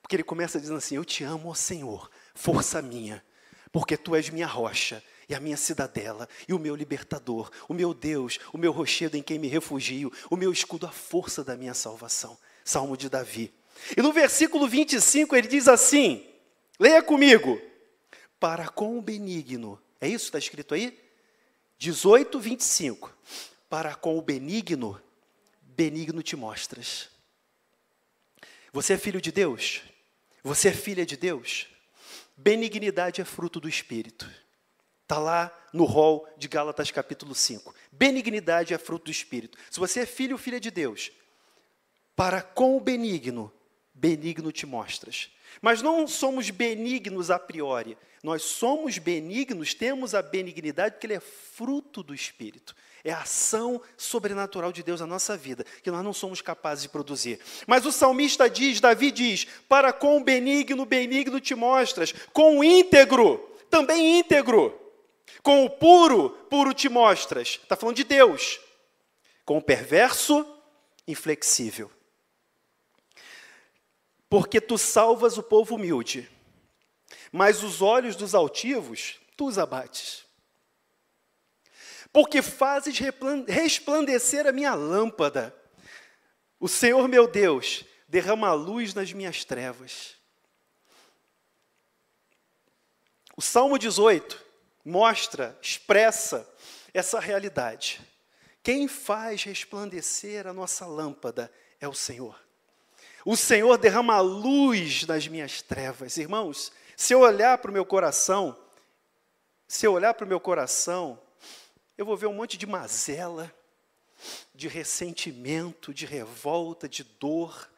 [0.00, 3.22] Porque ele começa dizendo assim: Eu te amo, ó Senhor, força minha,
[3.70, 7.92] porque tu és minha rocha e a minha cidadela, e o meu libertador, o meu
[7.92, 11.74] Deus, o meu rochedo em quem me refugio, o meu escudo, a força da minha
[11.74, 12.38] salvação.
[12.64, 13.52] Salmo de Davi.
[13.96, 16.26] E no versículo 25 ele diz assim:
[16.78, 17.60] leia comigo,
[18.38, 20.98] para com o benigno, é isso que está escrito aí?
[21.78, 23.14] 18, 25.
[23.68, 25.00] Para com o benigno,
[25.62, 27.08] benigno te mostras.
[28.72, 29.82] Você é filho de Deus?
[30.42, 31.66] Você é filha de Deus?
[32.36, 34.30] Benignidade é fruto do Espírito.
[35.02, 37.74] Está lá no rol de Gálatas capítulo 5.
[37.90, 39.56] Benignidade é fruto do Espírito.
[39.70, 41.10] Se você é filho ou filha de Deus,
[42.14, 43.52] para com o benigno,
[43.96, 45.30] benigno te mostras.
[45.60, 47.96] Mas não somos benignos a priori.
[48.22, 52.74] Nós somos benignos, temos a benignidade, porque ele é fruto do Espírito.
[53.04, 56.88] É a ação sobrenatural de Deus na nossa vida, que nós não somos capazes de
[56.88, 57.38] produzir.
[57.66, 62.64] Mas o salmista diz, Davi diz: Para com o benigno, benigno te mostras, com o
[62.64, 63.38] íntegro,
[63.70, 64.76] também íntegro.
[65.42, 67.60] Com o puro, puro te mostras.
[67.62, 68.58] Está falando de Deus.
[69.44, 70.44] Com o perverso,
[71.06, 71.88] inflexível.
[74.28, 76.28] Porque tu salvas o povo humilde,
[77.30, 80.24] mas os olhos dos altivos tu os abates.
[82.12, 82.98] Porque fazes
[83.46, 85.54] resplandecer a minha lâmpada.
[86.58, 90.16] O Senhor meu Deus derrama luz nas minhas trevas.
[93.36, 94.42] O Salmo 18
[94.82, 96.48] mostra, expressa
[96.94, 98.00] essa realidade.
[98.62, 102.45] Quem faz resplandecer a nossa lâmpada é o Senhor.
[103.28, 106.16] O Senhor derrama luz nas minhas trevas.
[106.16, 108.56] Irmãos, se eu olhar para o meu coração,
[109.66, 111.20] se eu olhar para o meu coração,
[111.98, 113.52] eu vou ver um monte de mazela,
[114.54, 117.68] de ressentimento, de revolta, de dor,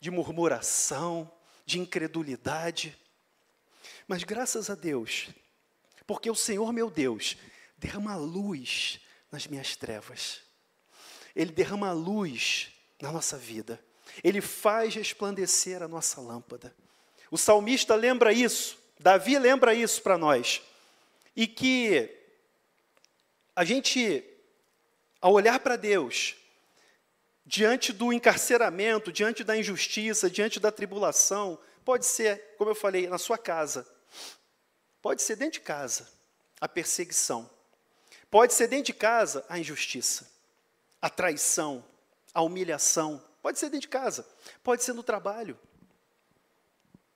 [0.00, 1.30] de murmuração,
[1.64, 2.98] de incredulidade.
[4.08, 5.28] Mas graças a Deus,
[6.04, 7.36] porque o Senhor meu Deus
[7.78, 8.98] derrama luz
[9.30, 10.40] nas minhas trevas.
[11.32, 13.80] Ele derrama luz na nossa vida.
[14.22, 16.74] Ele faz resplandecer a nossa lâmpada.
[17.30, 20.62] O salmista lembra isso, Davi lembra isso para nós.
[21.34, 22.10] E que
[23.54, 24.24] a gente,
[25.20, 26.36] ao olhar para Deus,
[27.44, 33.18] diante do encarceramento, diante da injustiça, diante da tribulação, pode ser, como eu falei, na
[33.18, 33.86] sua casa,
[35.00, 36.08] pode ser dentro de casa,
[36.60, 37.48] a perseguição,
[38.30, 40.28] pode ser dentro de casa, a injustiça,
[41.00, 41.84] a traição,
[42.34, 44.26] a humilhação, pode ser dentro de casa,
[44.64, 45.56] pode ser no trabalho.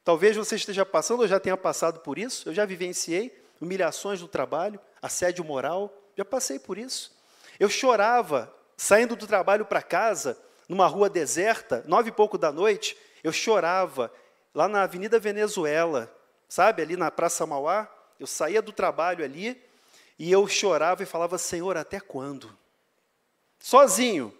[0.04, 4.28] Talvez você esteja passando ou já tenha passado por isso, eu já vivenciei humilhações no
[4.28, 7.12] trabalho, assédio moral, já passei por isso.
[7.58, 12.96] Eu chorava saindo do trabalho para casa, numa rua deserta, nove e pouco da noite,
[13.24, 14.08] eu chorava
[14.54, 16.16] lá na Avenida Venezuela,
[16.48, 17.92] sabe, ali na Praça Mauá.
[18.20, 19.60] Eu saía do trabalho ali
[20.16, 22.56] e eu chorava e falava: Senhor, até quando?
[23.58, 24.32] Sozinho,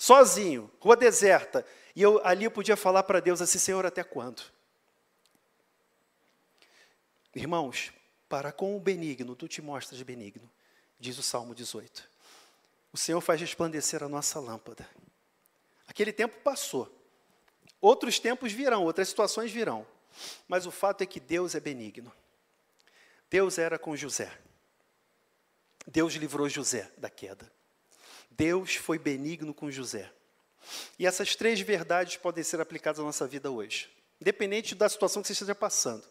[0.00, 1.64] sozinho, rua deserta.
[1.94, 4.42] E eu ali eu podia falar para Deus assim: Senhor, até quando?
[7.34, 7.92] Irmãos,
[8.28, 10.50] para com o benigno, tu te mostras benigno,
[10.98, 12.08] diz o Salmo 18.
[12.92, 14.88] O Senhor faz resplandecer a nossa lâmpada.
[15.86, 16.90] Aquele tempo passou.
[17.80, 19.86] Outros tempos virão, outras situações virão.
[20.48, 22.12] Mas o fato é que Deus é benigno.
[23.28, 24.36] Deus era com José.
[25.86, 27.50] Deus livrou José da queda.
[28.40, 30.10] Deus foi benigno com José.
[30.98, 35.28] E essas três verdades podem ser aplicadas à nossa vida hoje, independente da situação que
[35.28, 36.06] você esteja passando.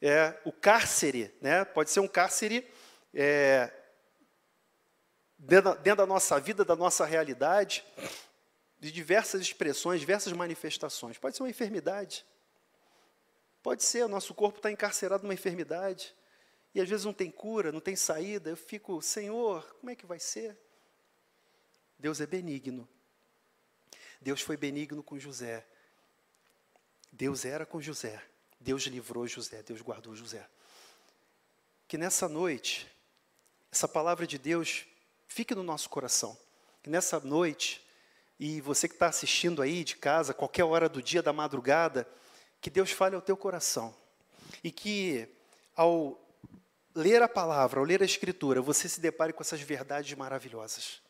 [0.00, 2.68] É, o cárcere, né, pode ser um cárcere
[3.14, 3.72] é,
[5.38, 7.84] dentro, dentro da nossa vida, da nossa realidade,
[8.80, 11.16] de diversas expressões, diversas manifestações.
[11.16, 12.26] Pode ser uma enfermidade.
[13.62, 16.12] Pode ser, o nosso corpo está encarcerado numa enfermidade.
[16.74, 18.50] E às vezes não tem cura, não tem saída.
[18.50, 20.58] Eu fico, Senhor, como é que vai ser?
[22.02, 22.88] Deus é benigno.
[24.20, 25.64] Deus foi benigno com José.
[27.12, 28.20] Deus era com José.
[28.58, 29.62] Deus livrou José.
[29.62, 30.44] Deus guardou José.
[31.86, 32.90] Que nessa noite,
[33.70, 34.84] essa palavra de Deus
[35.28, 36.36] fique no nosso coração.
[36.82, 37.80] Que nessa noite,
[38.36, 42.04] e você que está assistindo aí de casa, qualquer hora do dia, da madrugada,
[42.60, 43.94] que Deus fale ao teu coração.
[44.64, 45.28] E que
[45.76, 46.20] ao
[46.96, 51.01] ler a palavra, ao ler a Escritura, você se depare com essas verdades maravilhosas.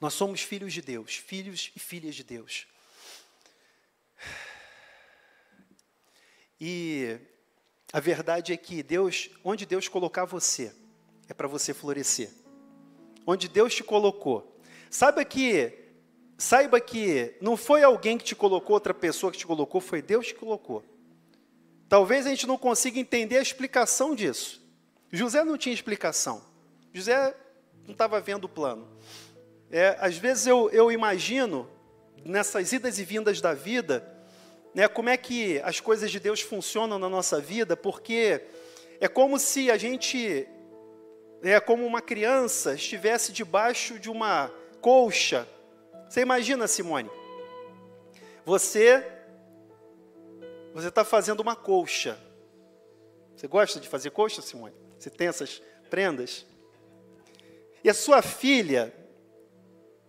[0.00, 2.66] Nós somos filhos de Deus, filhos e filhas de Deus.
[6.60, 7.18] E
[7.92, 10.74] a verdade é que Deus, onde Deus colocar você,
[11.28, 12.30] é para você florescer
[13.26, 14.56] onde Deus te colocou.
[14.88, 15.72] Saiba que,
[16.38, 20.28] saiba que não foi alguém que te colocou, outra pessoa que te colocou, foi Deus
[20.28, 20.84] que colocou.
[21.88, 24.64] Talvez a gente não consiga entender a explicação disso.
[25.10, 26.42] José não tinha explicação.
[26.92, 27.34] José
[27.84, 28.86] não estava vendo o plano.
[29.70, 31.68] É, às vezes eu, eu imagino,
[32.24, 34.06] nessas idas e vindas da vida,
[34.74, 38.42] né, como é que as coisas de Deus funcionam na nossa vida, porque
[39.00, 40.46] é como se a gente
[41.42, 44.50] é como uma criança estivesse debaixo de uma
[44.80, 45.46] colcha.
[46.08, 47.10] Você imagina, Simone?
[48.44, 49.04] Você
[50.72, 52.18] você está fazendo uma colcha.
[53.34, 54.74] Você gosta de fazer colcha, Simone?
[54.98, 56.44] Você tem essas prendas?
[57.82, 58.92] E a sua filha,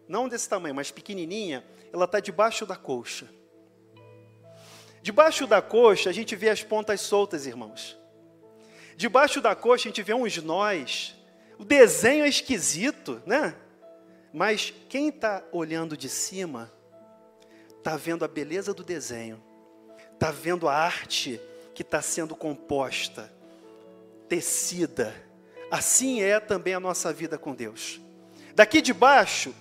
[0.07, 3.27] não desse tamanho, mas pequenininha, ela está debaixo da colcha.
[5.01, 7.97] Debaixo da coxa a gente vê as pontas soltas, irmãos.
[8.95, 11.15] Debaixo da coxa a gente vê uns nós.
[11.57, 13.55] O desenho é esquisito, né?
[14.33, 16.71] Mas quem está olhando de cima
[17.77, 19.41] está vendo a beleza do desenho,
[20.13, 21.39] está vendo a arte
[21.73, 23.31] que está sendo composta,
[24.27, 25.15] tecida.
[25.71, 28.01] Assim é também a nossa vida com Deus.
[28.53, 29.55] Daqui de baixo,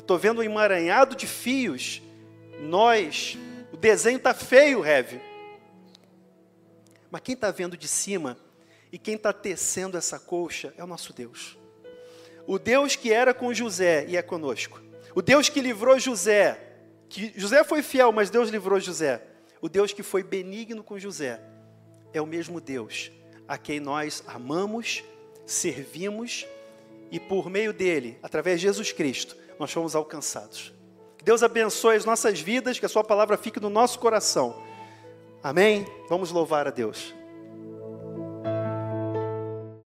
[0.00, 2.00] eu estou vendo um emaranhado de fios.
[2.58, 3.36] Nós,
[3.70, 5.20] o desenho está feio, Rev.
[7.10, 8.38] Mas quem está vendo de cima
[8.90, 11.58] e quem está tecendo essa colcha é o nosso Deus.
[12.46, 14.80] O Deus que era com José e é conosco.
[15.14, 16.58] O Deus que livrou José,
[17.10, 19.22] que José foi fiel, mas Deus livrou José.
[19.60, 21.42] O Deus que foi benigno com José
[22.14, 23.12] é o mesmo Deus
[23.46, 25.04] a quem nós amamos,
[25.44, 26.46] servimos
[27.10, 30.74] e por meio dele, através de Jesus Cristo, nós fomos alcançados.
[31.18, 34.60] Que Deus abençoe as nossas vidas, que a Sua palavra fique no nosso coração.
[35.42, 35.86] Amém?
[36.08, 37.14] Vamos louvar a Deus.